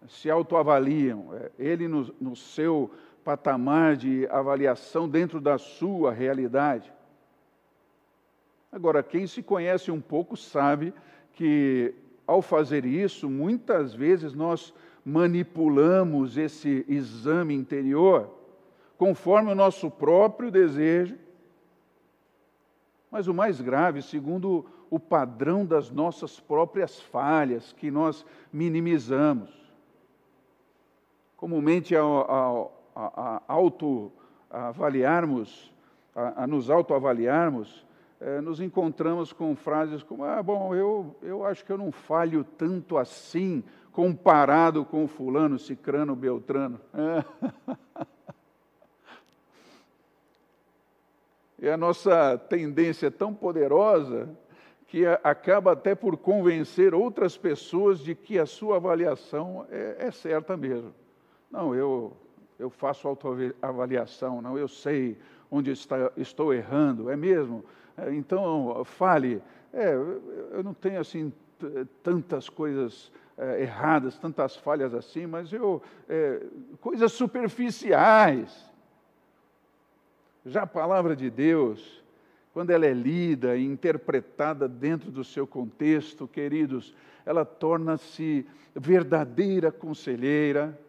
Se 0.07 0.29
autoavaliam, 0.29 1.33
é, 1.33 1.51
ele 1.59 1.87
no, 1.87 2.13
no 2.19 2.35
seu 2.35 2.89
patamar 3.23 3.95
de 3.95 4.25
avaliação 4.27 5.07
dentro 5.07 5.41
da 5.41 5.57
sua 5.57 6.11
realidade. 6.11 6.91
Agora, 8.71 9.03
quem 9.03 9.27
se 9.27 9.43
conhece 9.43 9.91
um 9.91 9.99
pouco 9.99 10.37
sabe 10.37 10.93
que, 11.33 11.93
ao 12.25 12.41
fazer 12.41 12.85
isso, 12.85 13.29
muitas 13.29 13.93
vezes 13.93 14.33
nós 14.33 14.73
manipulamos 15.03 16.37
esse 16.37 16.85
exame 16.87 17.53
interior 17.53 18.29
conforme 18.97 19.51
o 19.51 19.55
nosso 19.55 19.89
próprio 19.89 20.51
desejo. 20.51 21.17
Mas 23.09 23.27
o 23.27 23.33
mais 23.33 23.59
grave, 23.59 24.01
segundo 24.01 24.65
o 24.89 24.99
padrão 24.99 25.65
das 25.65 25.89
nossas 25.89 26.39
próprias 26.39 26.99
falhas, 26.99 27.73
que 27.73 27.89
nós 27.89 28.25
minimizamos 28.51 29.58
comumente 31.39 31.95
ao, 31.95 32.29
ao, 32.29 32.91
a, 32.93 33.41
autoavaliarmos, 33.47 35.73
a, 36.13 36.43
a 36.43 36.47
nos 36.47 36.69
autoavaliarmos, 36.69 37.87
é, 38.19 38.41
nos 38.41 38.59
encontramos 38.59 39.31
com 39.31 39.55
frases 39.55 40.03
como: 40.03 40.25
ah, 40.25 40.43
bom, 40.43 40.75
eu, 40.75 41.15
eu 41.21 41.45
acho 41.45 41.63
que 41.63 41.71
eu 41.71 41.77
não 41.77 41.93
falho 41.93 42.43
tanto 42.43 42.97
assim 42.97 43.63
comparado 43.93 44.83
com 44.83 45.07
Fulano, 45.07 45.57
Cicrano, 45.57 46.13
Beltrano. 46.13 46.81
É. 46.93 47.23
A 51.71 51.75
nossa 51.75 52.37
tendência 52.37 53.07
é 53.07 53.09
tão 53.09 53.33
poderosa 53.33 54.29
que 54.87 55.05
acaba 55.05 55.73
até 55.73 55.93
por 55.93 56.15
convencer 56.15 56.93
outras 56.93 57.35
pessoas 57.37 57.99
de 57.99 58.15
que 58.15 58.39
a 58.39 58.45
sua 58.45 58.77
avaliação 58.77 59.67
é, 59.69 60.07
é 60.07 60.11
certa 60.11 60.55
mesmo. 60.55 60.93
Não, 61.51 61.73
eu, 61.73 62.15
eu 62.57 62.69
faço 62.69 63.07
autoavaliação, 63.07 64.41
não, 64.41 64.57
eu 64.57 64.67
sei 64.67 65.17
onde 65.49 65.71
está, 65.71 66.11
estou 66.15 66.53
errando, 66.53 67.09
é 67.09 67.15
mesmo? 67.15 67.63
É, 67.97 68.13
então, 68.13 68.83
fale. 68.85 69.41
É, 69.73 69.93
eu 69.93 70.63
não 70.63 70.73
tenho 70.73 70.99
assim 70.99 71.33
tantas 72.01 72.49
coisas 72.49 73.11
é, 73.37 73.61
erradas, 73.61 74.17
tantas 74.17 74.55
falhas 74.55 74.93
assim, 74.93 75.25
mas 75.25 75.51
eu 75.51 75.81
é, 76.07 76.45
coisas 76.81 77.11
superficiais. 77.11 78.69
Já 80.45 80.63
a 80.63 80.67
palavra 80.67 81.15
de 81.15 81.29
Deus, 81.29 82.03
quando 82.53 82.71
ela 82.71 82.85
é 82.85 82.93
lida 82.93 83.55
e 83.55 83.65
interpretada 83.65 84.67
dentro 84.67 85.11
do 85.11 85.23
seu 85.23 85.45
contexto, 85.45 86.27
queridos, 86.27 86.95
ela 87.25 87.45
torna-se 87.45 88.45
verdadeira 88.73 89.71
conselheira. 89.71 90.79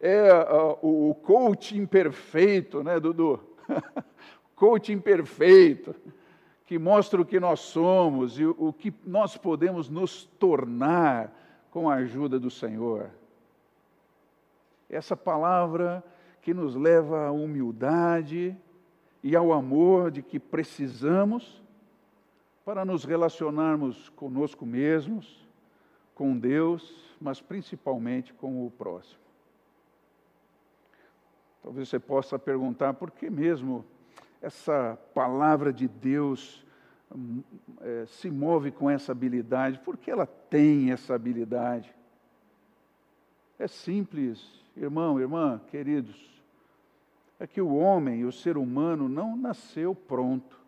É 0.00 0.32
uh, 0.32 0.78
o 0.82 1.14
coach 1.14 1.76
imperfeito, 1.76 2.82
né, 2.82 3.00
Dudu? 3.00 3.40
coach 4.54 4.92
imperfeito, 4.92 5.94
que 6.66 6.78
mostra 6.78 7.20
o 7.20 7.24
que 7.24 7.40
nós 7.40 7.60
somos 7.60 8.38
e 8.38 8.44
o 8.44 8.72
que 8.72 8.92
nós 9.04 9.36
podemos 9.36 9.88
nos 9.88 10.24
tornar 10.38 11.32
com 11.70 11.88
a 11.88 11.94
ajuda 11.94 12.38
do 12.38 12.50
Senhor. 12.50 13.10
Essa 14.88 15.16
palavra 15.16 16.02
que 16.42 16.54
nos 16.54 16.74
leva 16.74 17.26
à 17.26 17.32
humildade 17.32 18.56
e 19.22 19.36
ao 19.36 19.52
amor 19.52 20.10
de 20.10 20.22
que 20.22 20.38
precisamos 20.38 21.62
para 22.64 22.84
nos 22.84 23.04
relacionarmos 23.04 24.08
conosco 24.10 24.64
mesmos, 24.66 25.46
com 26.14 26.36
Deus, 26.36 27.16
mas 27.20 27.40
principalmente 27.40 28.32
com 28.34 28.66
o 28.66 28.70
próximo. 28.70 29.27
Talvez 31.68 31.86
você 31.86 31.98
possa 31.98 32.38
perguntar 32.38 32.94
por 32.94 33.10
que 33.10 33.28
mesmo 33.28 33.84
essa 34.40 34.98
palavra 35.12 35.70
de 35.70 35.86
Deus 35.86 36.64
é, 37.82 38.06
se 38.06 38.30
move 38.30 38.70
com 38.70 38.88
essa 38.88 39.12
habilidade, 39.12 39.78
por 39.80 39.98
que 39.98 40.10
ela 40.10 40.24
tem 40.24 40.92
essa 40.92 41.14
habilidade? 41.14 41.94
É 43.58 43.68
simples, 43.68 44.42
irmão, 44.74 45.20
irmã, 45.20 45.60
queridos. 45.70 46.42
É 47.38 47.46
que 47.46 47.60
o 47.60 47.74
homem, 47.74 48.24
o 48.24 48.32
ser 48.32 48.56
humano, 48.56 49.06
não 49.06 49.36
nasceu 49.36 49.94
pronto. 49.94 50.58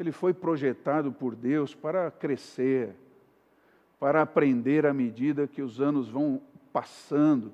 Ele 0.00 0.10
foi 0.10 0.32
projetado 0.32 1.12
por 1.12 1.36
Deus 1.36 1.74
para 1.74 2.10
crescer, 2.10 2.96
para 4.00 4.22
aprender 4.22 4.86
à 4.86 4.94
medida 4.94 5.46
que 5.46 5.60
os 5.60 5.82
anos 5.82 6.08
vão 6.08 6.40
passando. 6.72 7.52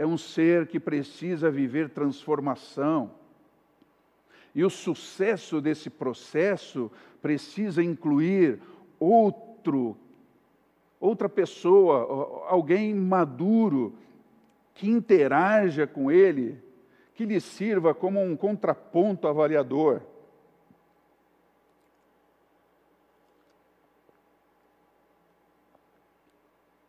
É 0.00 0.06
um 0.06 0.16
ser 0.16 0.66
que 0.66 0.80
precisa 0.80 1.50
viver 1.50 1.90
transformação. 1.90 3.10
E 4.54 4.64
o 4.64 4.70
sucesso 4.70 5.60
desse 5.60 5.90
processo 5.90 6.90
precisa 7.20 7.82
incluir 7.82 8.62
outro, 8.98 9.94
outra 10.98 11.28
pessoa, 11.28 12.46
alguém 12.48 12.94
maduro, 12.94 13.94
que 14.72 14.88
interaja 14.88 15.86
com 15.86 16.10
ele, 16.10 16.58
que 17.14 17.26
lhe 17.26 17.38
sirva 17.38 17.94
como 17.94 18.22
um 18.22 18.34
contraponto 18.34 19.28
avaliador. 19.28 20.00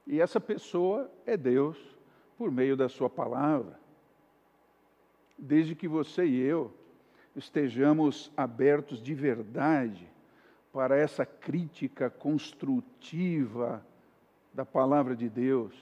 E 0.08 0.22
essa 0.22 0.40
pessoa 0.40 1.12
é 1.26 1.36
Deus 1.36 1.92
por 2.42 2.50
meio 2.50 2.76
da 2.76 2.90
Sua 2.90 3.08
palavra. 3.08 3.80
Desde 5.38 5.76
que 5.76 5.88
você 5.88 6.26
e 6.26 6.40
eu 6.42 6.74
estejamos 7.36 8.32
abertos 8.36 9.00
de 9.00 9.14
verdade 9.14 10.10
para 10.74 10.98
essa 10.98 11.24
crítica 11.24 12.10
construtiva 12.10 13.86
da 14.52 14.66
palavra 14.66 15.16
de 15.16 15.30
Deus 15.30 15.76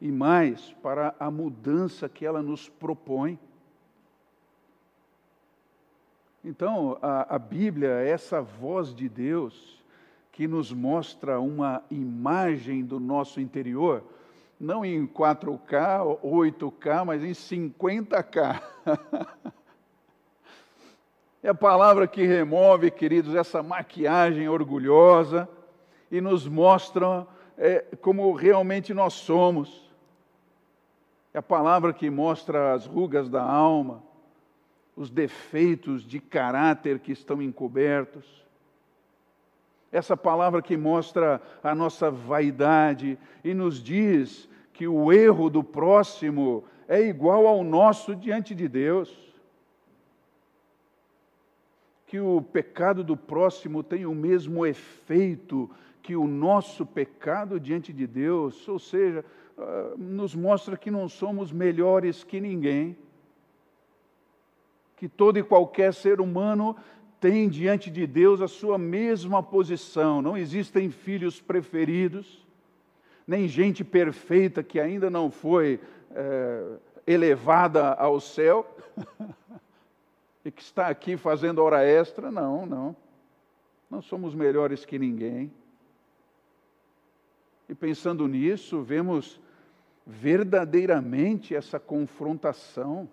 e 0.00 0.10
mais 0.10 0.72
para 0.82 1.14
a 1.20 1.30
mudança 1.30 2.08
que 2.08 2.24
ela 2.24 2.40
nos 2.40 2.70
propõe. 2.70 3.38
Então, 6.42 6.96
a, 7.02 7.34
a 7.34 7.38
Bíblia 7.38 8.00
é 8.00 8.08
essa 8.08 8.40
voz 8.40 8.94
de 8.94 9.10
Deus 9.10 9.84
que 10.32 10.48
nos 10.48 10.72
mostra 10.72 11.38
uma 11.38 11.82
imagem 11.90 12.82
do 12.82 12.98
nosso 12.98 13.42
interior, 13.42 14.02
não 14.62 14.84
em 14.84 15.04
4K, 15.08 16.20
8K, 16.22 17.04
mas 17.04 17.24
em 17.24 17.32
50K. 17.32 18.62
É 21.44 21.48
a 21.48 21.54
palavra 21.54 22.06
que 22.06 22.24
remove, 22.24 22.88
queridos, 22.88 23.34
essa 23.34 23.64
maquiagem 23.64 24.48
orgulhosa 24.48 25.48
e 26.08 26.20
nos 26.20 26.46
mostra 26.46 27.26
é, 27.58 27.80
como 28.00 28.32
realmente 28.32 28.94
nós 28.94 29.14
somos. 29.14 29.90
É 31.34 31.38
a 31.38 31.42
palavra 31.42 31.92
que 31.92 32.08
mostra 32.08 32.72
as 32.72 32.86
rugas 32.86 33.28
da 33.28 33.42
alma, 33.42 34.04
os 34.94 35.10
defeitos 35.10 36.06
de 36.06 36.20
caráter 36.20 37.00
que 37.00 37.10
estão 37.10 37.42
encobertos. 37.42 38.24
Essa 39.92 40.16
palavra 40.16 40.62
que 40.62 40.74
mostra 40.74 41.40
a 41.62 41.74
nossa 41.74 42.10
vaidade 42.10 43.18
e 43.44 43.52
nos 43.52 43.82
diz 43.82 44.48
que 44.72 44.88
o 44.88 45.12
erro 45.12 45.50
do 45.50 45.62
próximo 45.62 46.64
é 46.88 47.00
igual 47.02 47.46
ao 47.46 47.62
nosso 47.62 48.16
diante 48.16 48.54
de 48.54 48.66
Deus. 48.66 49.14
Que 52.06 52.18
o 52.18 52.40
pecado 52.40 53.04
do 53.04 53.16
próximo 53.16 53.82
tem 53.82 54.06
o 54.06 54.14
mesmo 54.14 54.64
efeito 54.64 55.70
que 56.02 56.16
o 56.16 56.26
nosso 56.26 56.84
pecado 56.84 57.60
diante 57.60 57.92
de 57.92 58.06
Deus, 58.06 58.66
ou 58.66 58.78
seja, 58.78 59.24
ah, 59.58 59.94
nos 59.96 60.34
mostra 60.34 60.76
que 60.76 60.90
não 60.90 61.08
somos 61.08 61.52
melhores 61.52 62.24
que 62.24 62.40
ninguém, 62.40 62.96
que 64.96 65.08
todo 65.08 65.38
e 65.38 65.42
qualquer 65.42 65.92
ser 65.92 66.20
humano 66.20 66.76
tem 67.22 67.48
diante 67.48 67.88
de 67.88 68.04
Deus 68.04 68.40
a 68.40 68.48
sua 68.48 68.76
mesma 68.76 69.40
posição, 69.40 70.20
não 70.20 70.36
existem 70.36 70.90
filhos 70.90 71.40
preferidos, 71.40 72.44
nem 73.24 73.46
gente 73.46 73.84
perfeita 73.84 74.60
que 74.60 74.80
ainda 74.80 75.08
não 75.08 75.30
foi 75.30 75.78
é, 76.10 76.78
elevada 77.06 77.92
ao 77.92 78.18
céu. 78.18 78.66
e 80.44 80.50
que 80.50 80.62
está 80.62 80.88
aqui 80.88 81.16
fazendo 81.16 81.62
hora 81.62 81.84
extra. 81.84 82.28
Não, 82.28 82.66
não. 82.66 82.96
Não 83.88 84.02
somos 84.02 84.34
melhores 84.34 84.84
que 84.84 84.98
ninguém. 84.98 85.52
E 87.68 87.74
pensando 87.76 88.26
nisso, 88.26 88.82
vemos 88.82 89.40
verdadeiramente 90.04 91.54
essa 91.54 91.78
confrontação, 91.78 93.08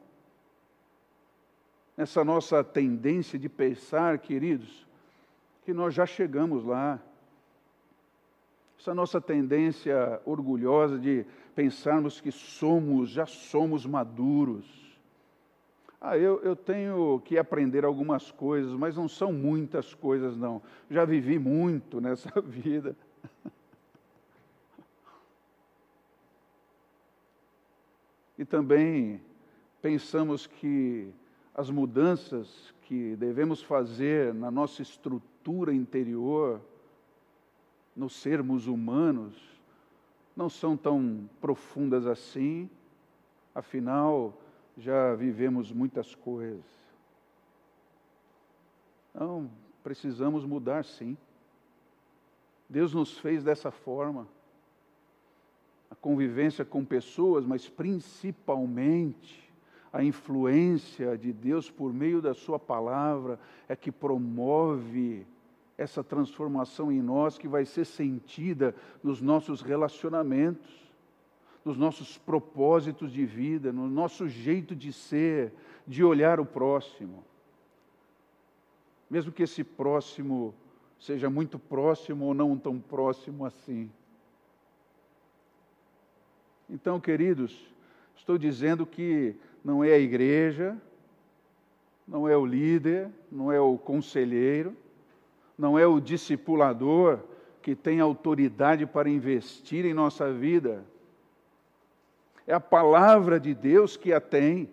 essa 2.01 2.23
nossa 2.23 2.63
tendência 2.63 3.37
de 3.37 3.47
pensar, 3.47 4.17
queridos, 4.19 4.87
que 5.63 5.73
nós 5.73 5.93
já 5.93 6.05
chegamos 6.05 6.63
lá. 6.63 6.99
Essa 8.79 8.95
nossa 8.95 9.19
tendência 9.19 10.21
orgulhosa 10.25 10.97
de 10.97 11.25
pensarmos 11.53 12.21
que 12.21 12.31
somos, 12.31 13.09
já 13.09 13.25
somos 13.25 13.85
maduros 13.85 14.89
ah, 16.01 16.17
eu, 16.17 16.41
eu 16.43 16.55
tenho 16.55 17.21
que 17.25 17.37
aprender 17.37 17.83
algumas 17.83 18.31
coisas, 18.31 18.71
mas 18.71 18.95
não 18.95 19.09
são 19.09 19.33
muitas 19.33 19.93
coisas, 19.93 20.37
não. 20.37 20.61
Já 20.89 21.03
vivi 21.03 21.37
muito 21.37 21.99
nessa 22.01 22.39
vida. 22.39 22.95
E 28.37 28.45
também 28.45 29.21
pensamos 29.81 30.47
que 30.47 31.13
as 31.59 31.69
mudanças 31.69 32.73
que 32.83 33.17
devemos 33.17 33.61
fazer 33.61 34.33
na 34.33 34.49
nossa 34.49 34.81
estrutura 34.81 35.73
interior, 35.73 36.61
nos 37.93 38.15
sermos 38.15 38.65
humanos, 38.65 39.35
não 40.37 40.49
são 40.49 40.77
tão 40.77 41.29
profundas 41.41 42.07
assim, 42.07 42.69
afinal, 43.53 44.33
já 44.77 45.13
vivemos 45.15 45.69
muitas 45.69 46.15
coisas. 46.15 46.63
Não, 49.13 49.51
precisamos 49.83 50.45
mudar 50.45 50.85
sim. 50.85 51.17
Deus 52.69 52.93
nos 52.93 53.17
fez 53.17 53.43
dessa 53.43 53.69
forma. 53.69 54.25
A 55.91 55.95
convivência 55.95 56.63
com 56.63 56.85
pessoas, 56.85 57.45
mas 57.45 57.67
principalmente 57.67 59.48
a 59.91 60.03
influência 60.03 61.17
de 61.17 61.33
Deus 61.33 61.69
por 61.69 61.93
meio 61.93 62.21
da 62.21 62.33
Sua 62.33 62.59
palavra 62.59 63.39
é 63.67 63.75
que 63.75 63.91
promove 63.91 65.25
essa 65.77 66.03
transformação 66.03 66.91
em 66.91 67.01
nós 67.01 67.37
que 67.37 67.47
vai 67.47 67.65
ser 67.65 67.85
sentida 67.85 68.75
nos 69.03 69.21
nossos 69.21 69.61
relacionamentos 69.61 70.89
nos 71.63 71.77
nossos 71.77 72.17
propósitos 72.17 73.11
de 73.11 73.25
vida, 73.25 73.71
no 73.71 73.87
nosso 73.87 74.27
jeito 74.27 74.75
de 74.75 74.91
ser, 74.93 75.53
de 75.85 76.03
olhar 76.03 76.39
o 76.39 76.45
próximo. 76.45 77.23
Mesmo 79.09 79.31
que 79.31 79.43
esse 79.43 79.63
próximo 79.63 80.53
seja 80.99 81.29
muito 81.29 81.59
próximo 81.59 82.25
ou 82.25 82.33
não 82.33 82.57
tão 82.57 82.79
próximo 82.79 83.45
assim. 83.45 83.91
Então, 86.69 86.99
queridos, 86.99 87.71
estou 88.15 88.37
dizendo 88.37 88.85
que 88.85 89.35
não 89.63 89.83
é 89.83 89.93
a 89.93 89.99
igreja, 89.99 90.77
não 92.07 92.27
é 92.27 92.35
o 92.35 92.45
líder, 92.45 93.09
não 93.31 93.51
é 93.51 93.59
o 93.59 93.77
conselheiro, 93.77 94.75
não 95.57 95.77
é 95.77 95.85
o 95.85 95.99
discipulador 95.99 97.19
que 97.61 97.75
tem 97.75 97.99
autoridade 97.99 98.85
para 98.85 99.09
investir 99.09 99.85
em 99.85 99.93
nossa 99.93 100.31
vida. 100.31 100.83
É 102.47 102.53
a 102.53 102.59
palavra 102.59 103.39
de 103.39 103.53
Deus 103.53 103.95
que 103.95 104.11
a 104.11 104.19
tem. 104.19 104.69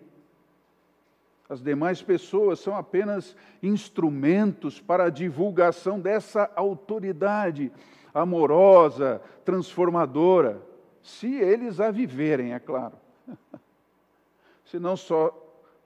As 1.49 1.61
demais 1.61 2.01
pessoas 2.01 2.59
são 2.59 2.75
apenas 2.75 3.35
instrumentos 3.61 4.81
para 4.81 5.05
a 5.05 5.09
divulgação 5.09 5.99
dessa 5.99 6.49
autoridade 6.55 7.71
amorosa, 8.13 9.21
transformadora, 9.45 10.61
se 11.03 11.35
eles 11.35 11.79
a 11.79 11.91
viverem, 11.91 12.53
é 12.53 12.59
claro. 12.59 12.95
Se 14.67 14.79
não 14.79 14.95
só 14.95 15.29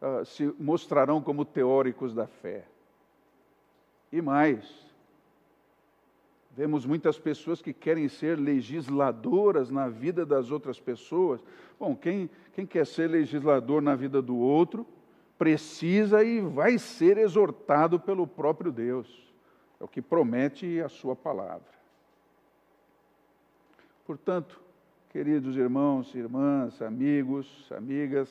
uh, 0.02 0.26
se 0.26 0.54
mostrarão 0.60 1.22
como 1.22 1.46
teóricos 1.46 2.14
da 2.14 2.28
fé. 2.28 2.66
E 4.12 4.22
mais, 4.22 4.70
vemos 6.52 6.86
muitas 6.86 7.18
pessoas 7.18 7.62
que 7.62 7.74
querem 7.74 8.10
ser 8.10 8.38
legisladoras 8.38 9.70
na 9.70 9.88
vida 9.88 10.26
das 10.26 10.52
outras 10.52 10.80
pessoas. 10.80 11.42
Bom, 11.80 11.96
quem, 11.96 12.30
quem 12.54 12.66
quer 12.66 12.86
ser 12.86 13.10
legislador 13.10 13.82
na 13.82 13.96
vida 13.96 14.22
do 14.22 14.36
outro, 14.36 14.86
precisa 15.38 16.24
e 16.24 16.42
vai 16.42 16.78
ser 16.78 17.18
exortado 17.18 18.00
pelo 18.00 18.28
próprio 18.28 18.72
Deus. 18.72 19.32
É 19.80 19.84
o 19.84 19.88
que 19.88 20.02
promete 20.02 20.80
a 20.82 20.90
sua 20.90 21.16
palavra. 21.16 21.72
Portanto, 24.06 24.60
queridos 25.10 25.56
irmãos, 25.56 26.14
irmãs, 26.14 26.82
amigos, 26.82 27.72
amigas, 27.72 28.30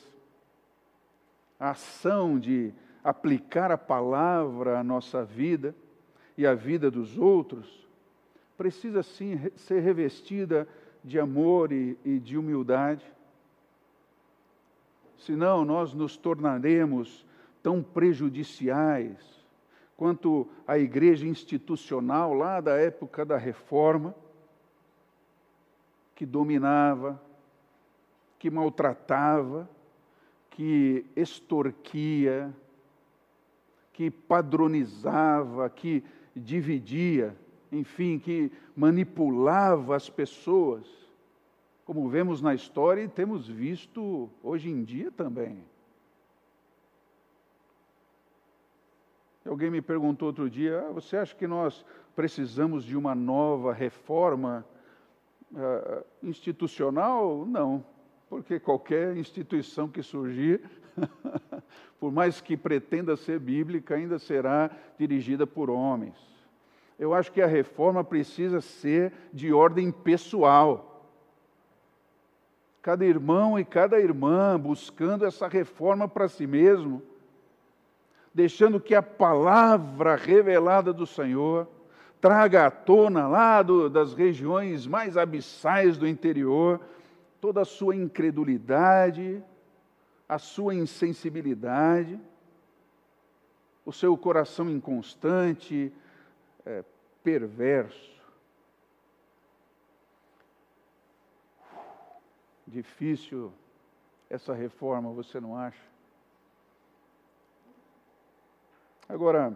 a 1.61 1.69
ação 1.69 2.39
de 2.39 2.73
aplicar 3.03 3.69
a 3.69 3.77
palavra 3.77 4.79
à 4.79 4.83
nossa 4.83 5.23
vida 5.23 5.75
e 6.35 6.47
à 6.47 6.55
vida 6.55 6.89
dos 6.89 7.19
outros 7.19 7.87
precisa 8.57 9.03
sim 9.03 9.39
ser 9.55 9.79
revestida 9.81 10.67
de 11.03 11.19
amor 11.19 11.71
e, 11.71 11.95
e 12.03 12.17
de 12.17 12.35
humildade. 12.35 13.05
Senão 15.19 15.63
nós 15.63 15.93
nos 15.93 16.17
tornaremos 16.17 17.23
tão 17.61 17.83
prejudiciais 17.83 19.19
quanto 19.95 20.47
a 20.65 20.79
igreja 20.79 21.27
institucional 21.27 22.33
lá 22.33 22.59
da 22.59 22.75
época 22.75 23.23
da 23.23 23.37
reforma, 23.37 24.15
que 26.15 26.25
dominava, 26.25 27.21
que 28.39 28.49
maltratava, 28.49 29.69
que 30.51 31.05
extorquia, 31.15 32.53
que 33.91 34.09
padronizava, 34.09 35.69
que 35.69 36.03
dividia, 36.35 37.35
enfim, 37.71 38.19
que 38.19 38.51
manipulava 38.75 39.95
as 39.95 40.09
pessoas 40.09 41.01
como 41.91 42.07
vemos 42.07 42.41
na 42.41 42.53
história 42.53 43.01
e 43.01 43.07
temos 43.07 43.47
visto 43.49 44.29
hoje 44.41 44.69
em 44.69 44.81
dia 44.81 45.11
também. 45.11 45.61
Alguém 49.45 49.71
me 49.71 49.81
perguntou 49.81 50.27
outro 50.27 50.49
dia: 50.49 50.87
ah, 50.87 50.91
você 50.91 51.17
acha 51.17 51.35
que 51.35 51.47
nós 51.47 51.83
precisamos 52.15 52.85
de 52.85 52.95
uma 52.95 53.15
nova 53.15 53.73
reforma 53.73 54.65
uh, 55.51 56.05
institucional? 56.23 57.45
Não, 57.45 57.83
porque 58.31 58.61
qualquer 58.61 59.17
instituição 59.17 59.89
que 59.89 60.01
surgir, 60.01 60.61
por 61.99 62.13
mais 62.13 62.39
que 62.39 62.55
pretenda 62.55 63.17
ser 63.17 63.37
bíblica, 63.37 63.95
ainda 63.95 64.17
será 64.17 64.71
dirigida 64.97 65.45
por 65.45 65.69
homens. 65.69 66.15
Eu 66.97 67.13
acho 67.13 67.29
que 67.29 67.41
a 67.41 67.45
reforma 67.45 68.05
precisa 68.05 68.61
ser 68.61 69.11
de 69.33 69.51
ordem 69.51 69.91
pessoal 69.91 71.09
cada 72.81 73.05
irmão 73.05 73.59
e 73.59 73.65
cada 73.65 73.99
irmã 73.99 74.57
buscando 74.57 75.25
essa 75.25 75.49
reforma 75.49 76.07
para 76.07 76.29
si 76.29 76.47
mesmo, 76.47 77.03
deixando 78.33 78.79
que 78.79 78.95
a 78.95 79.03
palavra 79.03 80.15
revelada 80.15 80.93
do 80.93 81.05
Senhor 81.05 81.67
traga 82.21 82.67
à 82.67 82.71
tona 82.71 83.27
lá 83.27 83.61
do, 83.61 83.89
das 83.89 84.13
regiões 84.13 84.87
mais 84.87 85.17
abissais 85.17 85.97
do 85.97 86.07
interior 86.07 86.79
toda 87.41 87.61
a 87.61 87.65
sua 87.65 87.95
incredulidade, 87.95 89.43
a 90.29 90.37
sua 90.37 90.73
insensibilidade, 90.73 92.17
o 93.83 93.91
seu 93.91 94.15
coração 94.15 94.69
inconstante, 94.69 95.91
é, 96.65 96.85
perverso. 97.21 98.11
difícil 102.71 103.51
essa 104.29 104.53
reforma, 104.53 105.11
você 105.11 105.41
não 105.41 105.57
acha? 105.57 105.83
Agora, 109.09 109.55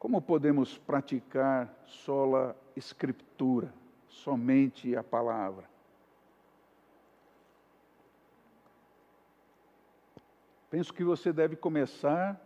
como 0.00 0.20
podemos 0.20 0.76
praticar 0.76 1.72
sola 1.86 2.56
escritura, 2.74 3.72
somente 4.08 4.96
a 4.96 5.04
palavra? 5.04 5.71
Penso 10.72 10.92
que 10.92 11.04
você 11.04 11.32
deve 11.32 11.54
começar 11.54 12.40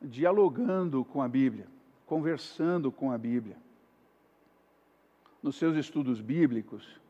dialogando 0.00 1.04
com 1.04 1.20
a 1.20 1.28
Bíblia, 1.28 1.66
conversando 2.06 2.90
com 2.90 3.10
a 3.10 3.18
Bíblia. 3.18 3.56
Nos 5.42 5.56
seus 5.56 5.76
estudos 5.76 6.20
bíblicos, 6.20 7.00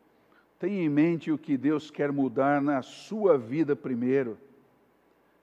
Tenha 0.59 0.83
em 0.83 0.88
mente 0.88 1.31
o 1.31 1.37
que 1.37 1.59
Deus 1.59 1.90
quer 1.90 2.11
mudar 2.11 2.62
na 2.62 2.81
sua 2.81 3.37
vida 3.37 3.77
primeiro. 3.77 4.38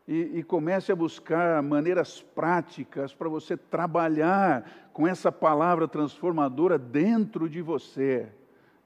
E, 0.07 0.39
e, 0.39 0.43
comece 0.43 0.91
a 0.91 0.95
buscar 0.95 1.61
maneiras 1.61 2.23
práticas 2.23 3.13
para 3.13 3.29
você 3.29 3.55
trabalhar 3.55 4.89
com 4.91 5.07
essa 5.07 5.31
palavra 5.31 5.87
transformadora 5.87 6.75
dentro 6.75 7.47
de 7.47 7.61
você. 7.61 8.29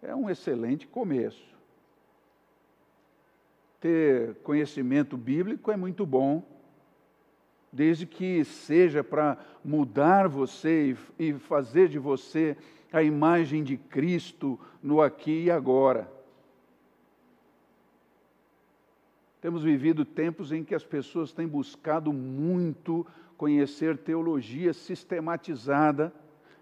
É 0.01 0.13
um 0.13 0.29
excelente 0.29 0.85
começo. 0.85 1.54
Ter 3.85 4.33
conhecimento 4.41 5.15
bíblico 5.15 5.71
é 5.71 5.77
muito 5.77 6.07
bom, 6.07 6.41
desde 7.71 8.07
que 8.07 8.43
seja 8.43 9.03
para 9.03 9.37
mudar 9.63 10.27
você 10.27 10.97
e, 11.19 11.33
fazer 11.33 11.87
de 11.89 11.99
você 11.99 12.57
a 12.91 13.03
imagem 13.03 13.63
de 13.63 13.77
Cristo 13.77 14.59
no 14.81 15.03
aqui 15.03 15.43
e 15.43 15.51
agora. 15.51 16.11
Temos 19.39 19.61
vivido 19.61 20.03
tempos 20.03 20.51
em 20.51 20.63
que 20.63 20.73
as 20.73 20.83
pessoas 20.83 21.31
têm 21.31 21.47
buscado 21.47 22.11
muito 22.11 23.05
conhecer 23.37 23.99
teologia 23.99 24.73
sistematizada 24.73 26.11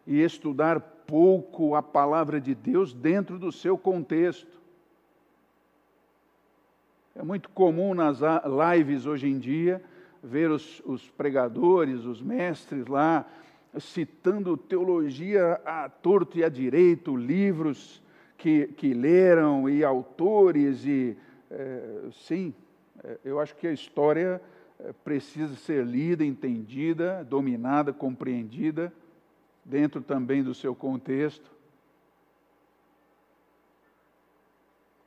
e 0.05 0.19
estudar 0.19 0.81
pouco 1.07 1.73
a 1.73 1.81
palavra 1.81 2.41
de 2.41 2.53
Deus 2.53 2.93
dentro 2.93 3.39
do 3.39 3.49
seu 3.49 3.77
contexto. 3.77 4.45
É 7.15 7.21
muito 7.21 7.47
comum 7.49 7.93
nas 7.93 8.19
lives 8.21 9.05
hoje 9.05 9.27
em 9.27 9.37
dia 9.37 9.79
ver 10.23 10.49
os, 10.49 10.81
os 10.83 11.07
pregadores, 11.11 12.05
os 12.05 12.19
mestres 12.19 12.87
lá, 12.87 13.23
citando 13.79 14.57
teologia 14.57 15.61
a 15.63 15.87
torto 15.87 16.39
e 16.39 16.43
a 16.43 16.49
direito, 16.49 17.15
livros 17.15 18.01
que, 18.35 18.67
que 18.67 18.95
leram 18.95 19.69
e 19.69 19.83
autores 19.83 20.85
e, 20.85 21.15
é, 21.51 22.07
sim, 22.11 22.51
é, 23.03 23.17
eu 23.23 23.39
acho 23.39 23.55
que 23.57 23.67
a 23.67 23.71
história 23.71 24.41
é, 24.79 24.91
precisa 25.03 25.55
ser 25.55 25.85
lida, 25.85 26.25
entendida, 26.25 27.23
dominada, 27.23 27.93
compreendida, 27.93 28.91
dentro 29.63 30.01
também 30.01 30.41
do 30.41 30.55
seu 30.55 30.73
contexto. 30.73 31.52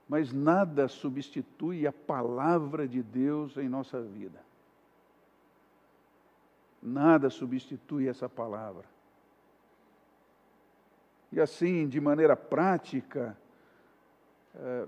Mas 0.09 0.33
nada 0.33 0.87
substitui 0.87 1.87
a 1.87 1.93
palavra 1.93 2.87
de 2.87 3.03
Deus 3.03 3.57
em 3.57 3.69
nossa 3.69 4.01
vida. 4.01 4.41
Nada 6.81 7.29
substitui 7.29 8.07
essa 8.07 8.29
palavra. 8.29 8.85
E 11.33 11.41
assim, 11.41 11.89
de 11.89 12.01
maneira 12.01 12.37
prática, 12.37 13.37
é, 14.55 14.87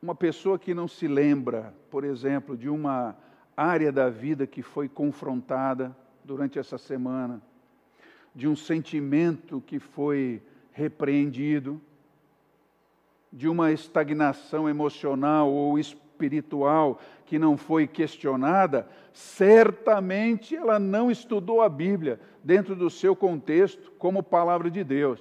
uma 0.00 0.14
pessoa 0.14 0.58
que 0.58 0.72
não 0.72 0.88
se 0.88 1.06
lembra, 1.06 1.74
por 1.90 2.04
exemplo, 2.04 2.56
de 2.56 2.68
uma 2.68 3.16
área 3.56 3.92
da 3.92 4.08
vida 4.08 4.46
que 4.46 4.62
foi 4.62 4.88
confrontada 4.88 5.96
durante 6.24 6.58
essa 6.58 6.78
semana, 6.78 7.40
de 8.34 8.48
um 8.48 8.56
sentimento 8.56 9.62
que 9.66 9.78
foi 9.78 10.42
repreendido, 10.72 11.80
de 13.36 13.46
uma 13.46 13.70
estagnação 13.70 14.66
emocional 14.66 15.52
ou 15.52 15.78
espiritual 15.78 16.98
que 17.26 17.38
não 17.38 17.54
foi 17.58 17.86
questionada, 17.86 18.88
certamente 19.12 20.56
ela 20.56 20.78
não 20.78 21.10
estudou 21.10 21.60
a 21.60 21.68
Bíblia 21.68 22.18
dentro 22.42 22.74
do 22.74 22.88
seu 22.88 23.14
contexto 23.14 23.92
como 23.98 24.22
palavra 24.22 24.70
de 24.70 24.82
Deus. 24.82 25.20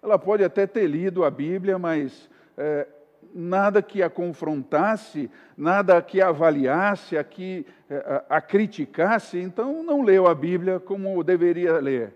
Ela 0.00 0.16
pode 0.16 0.44
até 0.44 0.64
ter 0.64 0.86
lido 0.86 1.24
a 1.24 1.30
Bíblia, 1.30 1.76
mas 1.76 2.30
é, 2.56 2.86
nada 3.34 3.82
que 3.82 4.00
a 4.00 4.08
confrontasse, 4.08 5.28
nada 5.56 6.00
que 6.00 6.20
a 6.20 6.28
avaliasse, 6.28 7.18
a, 7.18 7.24
que, 7.24 7.66
a, 7.90 8.36
a 8.36 8.40
criticasse, 8.40 9.40
então 9.40 9.82
não 9.82 10.02
leu 10.02 10.28
a 10.28 10.34
Bíblia 10.36 10.78
como 10.78 11.24
deveria 11.24 11.80
ler. 11.80 12.14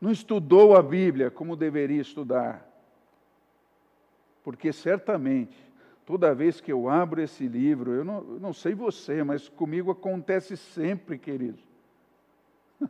Não 0.00 0.12
estudou 0.12 0.76
a 0.76 0.82
Bíblia 0.82 1.28
como 1.28 1.56
deveria 1.56 2.00
estudar. 2.00 2.69
Porque 4.52 4.72
certamente, 4.72 5.56
toda 6.06 6.34
vez 6.34 6.60
que 6.60 6.72
eu 6.72 6.88
abro 6.88 7.20
esse 7.20 7.46
livro, 7.46 7.92
eu 7.92 8.04
não, 8.04 8.18
eu 8.18 8.40
não 8.40 8.52
sei 8.52 8.74
você, 8.74 9.22
mas 9.22 9.48
comigo 9.48 9.90
acontece 9.90 10.56
sempre, 10.56 11.18
querido. 11.18 11.58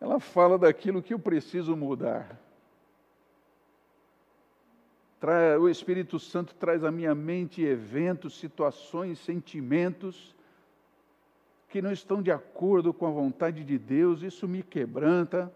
Ela 0.00 0.20
fala 0.20 0.58
daquilo 0.58 1.02
que 1.02 1.14
eu 1.14 1.18
preciso 1.18 1.76
mudar 1.76 2.38
o 5.58 5.68
Espírito 5.68 6.18
Santo 6.18 6.54
traz 6.54 6.84
à 6.84 6.90
minha 6.90 7.14
mente 7.14 7.62
eventos, 7.62 8.38
situações, 8.38 9.18
sentimentos 9.18 10.34
que 11.68 11.80
não 11.80 11.90
estão 11.90 12.22
de 12.22 12.30
acordo 12.30 12.92
com 12.92 13.06
a 13.06 13.10
vontade 13.10 13.64
de 13.64 13.78
Deus, 13.78 14.22
isso 14.22 14.46
me 14.46 14.62
quebranta. 14.62 15.52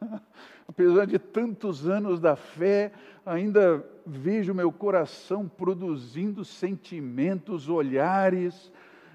Apesar 0.68 1.06
de 1.06 1.18
tantos 1.18 1.88
anos 1.88 2.20
da 2.20 2.36
fé, 2.36 2.92
ainda 3.24 3.84
vejo 4.06 4.54
meu 4.54 4.70
coração 4.72 5.48
produzindo 5.48 6.44
sentimentos, 6.44 7.68
olhares, 7.68 8.72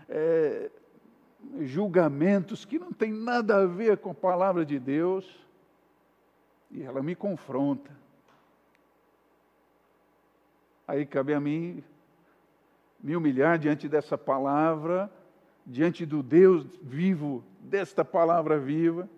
é, 0.09 0.69
julgamentos 1.61 2.65
que 2.65 2.79
não 2.79 2.91
tem 2.91 3.11
nada 3.11 3.57
a 3.57 3.65
ver 3.65 3.97
com 3.97 4.11
a 4.11 4.15
palavra 4.15 4.65
de 4.65 4.79
Deus, 4.79 5.25
e 6.71 6.83
ela 6.83 7.01
me 7.01 7.15
confronta. 7.15 7.91
Aí 10.87 11.05
cabe 11.05 11.33
a 11.33 11.39
mim 11.39 11.83
me 13.01 13.15
humilhar 13.15 13.57
diante 13.57 13.87
dessa 13.87 14.17
palavra, 14.17 15.11
diante 15.65 16.05
do 16.05 16.21
Deus 16.21 16.65
vivo, 16.81 17.43
desta 17.59 18.03
palavra 18.03 18.59
viva. 18.59 19.09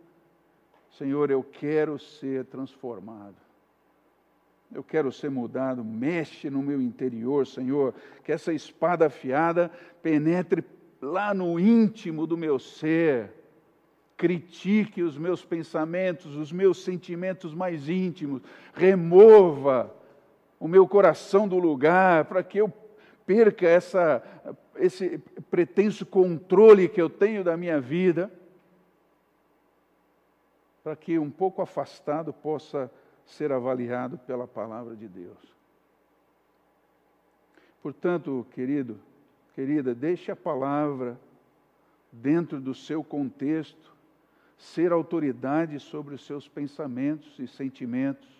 Senhor, 0.97 1.29
eu 1.29 1.43
quero 1.43 1.99
ser 1.99 2.45
transformado. 2.45 3.35
Eu 4.73 4.83
quero 4.83 5.11
ser 5.11 5.29
mudado. 5.29 5.83
Mexe 5.83 6.49
no 6.49 6.63
meu 6.63 6.81
interior, 6.81 7.45
Senhor. 7.45 7.93
Que 8.23 8.31
essa 8.31 8.51
espada 8.51 9.05
afiada 9.05 9.71
penetre 10.01 10.63
lá 10.99 11.33
no 11.33 11.59
íntimo 11.59 12.25
do 12.25 12.35
meu 12.35 12.57
ser. 12.57 13.31
Critique 14.17 15.03
os 15.03 15.17
meus 15.17 15.45
pensamentos, 15.45 16.35
os 16.35 16.51
meus 16.51 16.83
sentimentos 16.83 17.53
mais 17.53 17.87
íntimos. 17.87 18.41
Remova 18.73 19.95
o 20.59 20.67
meu 20.67 20.87
coração 20.87 21.47
do 21.47 21.59
lugar, 21.59 22.25
para 22.25 22.41
que 22.41 22.57
eu 22.57 22.73
perca 23.23 23.67
essa, 23.67 24.23
esse 24.77 25.19
pretenso 25.51 26.07
controle 26.07 26.89
que 26.89 26.99
eu 26.99 27.09
tenho 27.09 27.43
da 27.43 27.55
minha 27.55 27.79
vida, 27.79 28.31
para 30.87 30.95
que 30.95 31.19
um 31.19 31.29
pouco 31.29 31.61
afastado 31.61 32.31
possa 32.31 32.89
ser 33.25 33.51
avaliado 33.51 34.17
pela 34.19 34.47
palavra 34.47 34.95
de 34.95 35.05
Deus. 35.05 35.53
Portanto, 37.83 38.47
querido, 38.53 38.97
querida, 39.53 39.93
deixe 39.93 40.31
a 40.31 40.35
palavra 40.35 41.19
dentro 42.09 42.61
do 42.61 42.73
seu 42.73 43.03
contexto 43.03 43.93
ser 44.57 44.93
autoridade 44.93 45.77
sobre 45.77 46.15
os 46.15 46.25
seus 46.25 46.47
pensamentos 46.47 47.37
e 47.37 47.49
sentimentos 47.49 48.37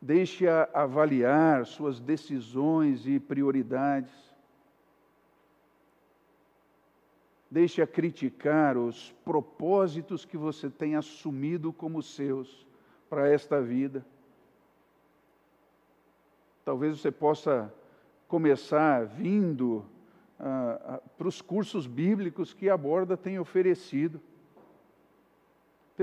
Deixe-a 0.00 0.68
avaliar 0.72 1.66
suas 1.66 1.98
decisões 2.00 3.08
e 3.08 3.18
prioridades. 3.18 4.12
Deixe-a 7.52 7.86
criticar 7.86 8.78
os 8.78 9.14
propósitos 9.26 10.24
que 10.24 10.38
você 10.38 10.70
tem 10.70 10.96
assumido 10.96 11.70
como 11.70 12.02
seus 12.02 12.66
para 13.10 13.28
esta 13.28 13.60
vida. 13.60 14.02
Talvez 16.64 16.98
você 16.98 17.10
possa 17.10 17.70
começar 18.26 19.04
vindo 19.04 19.84
ah, 20.40 20.80
ah, 20.82 21.00
para 21.18 21.28
os 21.28 21.42
cursos 21.42 21.86
bíblicos 21.86 22.54
que 22.54 22.70
a 22.70 22.76
Borda 22.76 23.18
tem 23.18 23.38
oferecido. 23.38 24.18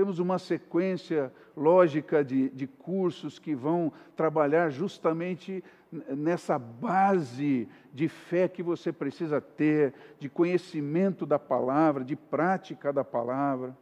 Temos 0.00 0.18
uma 0.18 0.38
sequência 0.38 1.30
lógica 1.54 2.24
de, 2.24 2.48
de 2.48 2.66
cursos 2.66 3.38
que 3.38 3.54
vão 3.54 3.92
trabalhar 4.16 4.70
justamente 4.70 5.62
nessa 5.92 6.58
base 6.58 7.68
de 7.92 8.08
fé 8.08 8.48
que 8.48 8.62
você 8.62 8.94
precisa 8.94 9.42
ter, 9.42 9.92
de 10.18 10.26
conhecimento 10.26 11.26
da 11.26 11.38
palavra, 11.38 12.02
de 12.02 12.16
prática 12.16 12.90
da 12.94 13.04
palavra. 13.04 13.76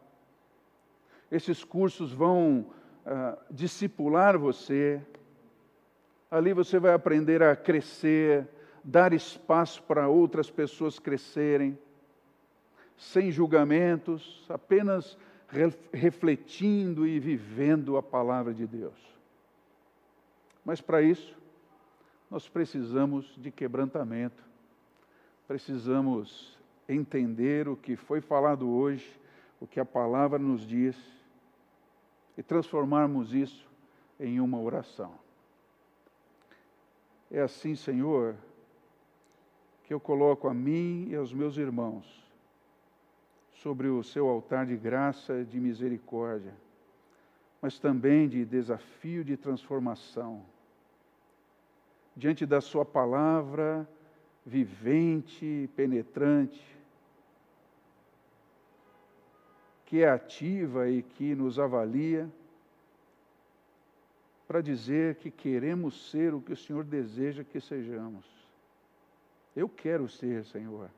Esses 1.31 1.63
cursos 1.63 2.13
vão 2.13 2.67
uh, 3.07 3.39
discipular 3.49 4.37
você. 4.37 5.01
Ali 6.29 6.53
você 6.53 6.81
vai 6.81 6.95
aprender 6.95 7.45
a 7.45 7.55
crescer, 7.55 8.45
dar 8.83 9.13
espaço 9.13 9.81
para 9.85 10.09
outras 10.09 10.51
pessoas 10.51 10.99
crescerem, 10.99 11.79
sem 12.97 13.31
julgamentos, 13.31 14.45
apenas 14.49 15.17
refletindo 15.93 17.07
e 17.07 17.19
vivendo 17.19 17.97
a 17.97 18.03
palavra 18.03 18.53
de 18.53 18.67
Deus. 18.67 18.99
Mas 20.65 20.81
para 20.81 21.01
isso, 21.01 21.37
nós 22.31 22.49
precisamos 22.49 23.35
de 23.39 23.51
quebrantamento, 23.51 24.45
precisamos 25.47 26.59
entender 26.87 27.69
o 27.69 27.77
que 27.77 27.97
foi 27.97 28.21
falado 28.21 28.69
hoje, 28.69 29.19
o 29.59 29.67
que 29.67 29.81
a 29.81 29.85
palavra 29.85 30.39
nos 30.39 30.67
diz, 30.67 30.97
e 32.37 32.43
transformarmos 32.43 33.33
isso 33.33 33.67
em 34.21 34.41
uma 34.41 34.61
oração. 34.61 35.13
É 37.31 37.41
assim, 37.41 37.75
Senhor, 37.75 38.37
que 39.85 39.95
eu 39.95 40.01
coloco 40.01 40.47
a 40.49 40.55
mim 40.55 41.09
e 41.11 41.17
aos 41.17 41.33
meus 41.33 41.57
irmãos 41.57 42.28
sobre 43.63 43.89
o 43.89 44.03
seu 44.03 44.29
altar 44.29 44.67
de 44.67 44.77
graça 44.77 45.45
de 45.45 45.59
misericórdia, 45.59 46.55
mas 47.61 47.79
também 47.79 48.29
de 48.29 48.45
desafio 48.45 49.25
de 49.25 49.37
transformação. 49.37 50.45
Diante 52.17 52.47
da 52.47 52.61
Sua 52.61 52.85
palavra 52.85 53.89
vivente, 54.47 55.69
penetrante, 55.75 56.65
que 59.85 60.03
é 60.03 60.09
ativa 60.09 60.89
e 60.89 61.03
que 61.03 61.35
nos 61.35 61.59
avalia, 61.59 62.31
para 64.47 64.61
dizer 64.61 65.17
que 65.17 65.31
queremos 65.31 66.11
ser 66.11 66.33
o 66.33 66.41
que 66.41 66.53
o 66.53 66.57
Senhor 66.57 66.85
deseja 66.85 67.45
que 67.45 67.61
sejamos. 67.61 68.25
Eu 69.55 69.69
quero 69.69 70.09
ser, 70.09 70.45
Senhor. 70.45 70.91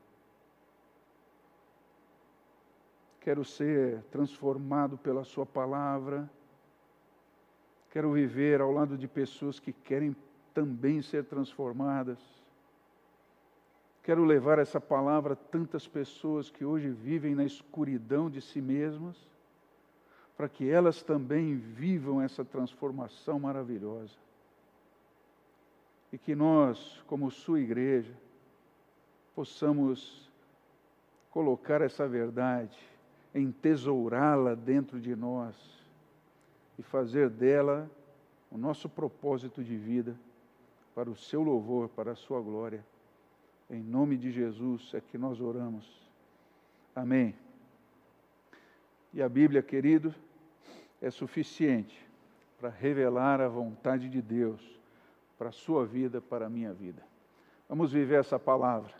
Quero 3.21 3.45
ser 3.45 4.01
transformado 4.11 4.97
pela 4.97 5.23
Sua 5.23 5.45
palavra, 5.45 6.29
quero 7.91 8.11
viver 8.11 8.59
ao 8.59 8.71
lado 8.71 8.97
de 8.97 9.07
pessoas 9.07 9.59
que 9.59 9.71
querem 9.71 10.15
também 10.53 11.01
ser 11.03 11.25
transformadas. 11.25 12.19
Quero 14.03 14.25
levar 14.25 14.57
essa 14.57 14.81
palavra 14.81 15.33
a 15.33 15.35
tantas 15.35 15.87
pessoas 15.87 16.49
que 16.49 16.65
hoje 16.65 16.89
vivem 16.89 17.35
na 17.35 17.45
escuridão 17.45 18.27
de 18.27 18.41
si 18.41 18.59
mesmas, 18.59 19.15
para 20.35 20.49
que 20.49 20.67
elas 20.67 21.03
também 21.03 21.55
vivam 21.55 22.19
essa 22.19 22.43
transformação 22.43 23.39
maravilhosa. 23.39 24.17
E 26.11 26.17
que 26.17 26.33
nós, 26.33 27.03
como 27.05 27.29
Sua 27.29 27.59
igreja, 27.59 28.13
possamos 29.35 30.27
colocar 31.29 31.81
essa 31.81 32.07
verdade 32.07 32.90
entesourá-la 33.33 34.55
dentro 34.55 34.99
de 34.99 35.15
nós 35.15 35.55
e 36.77 36.83
fazer 36.83 37.29
dela 37.29 37.89
o 38.51 38.57
nosso 38.57 38.89
propósito 38.89 39.63
de 39.63 39.77
vida 39.77 40.15
para 40.93 41.09
o 41.09 41.15
seu 41.15 41.41
louvor, 41.41 41.89
para 41.89 42.11
a 42.11 42.15
sua 42.15 42.41
glória. 42.41 42.85
Em 43.69 43.81
nome 43.81 44.17
de 44.17 44.31
Jesus 44.31 44.91
é 44.93 44.99
que 44.99 45.17
nós 45.17 45.39
oramos. 45.39 45.89
Amém. 46.93 47.33
E 49.13 49.21
a 49.21 49.29
Bíblia, 49.29 49.61
querido, 49.61 50.13
é 51.01 51.09
suficiente 51.09 52.05
para 52.59 52.69
revelar 52.69 53.39
a 53.39 53.47
vontade 53.47 54.09
de 54.09 54.21
Deus 54.21 54.61
para 55.37 55.49
a 55.49 55.53
sua 55.53 55.85
vida, 55.85 56.21
para 56.21 56.45
a 56.45 56.49
minha 56.49 56.73
vida. 56.73 57.01
Vamos 57.67 57.91
viver 57.91 58.19
essa 58.19 58.37
palavra 58.37 58.93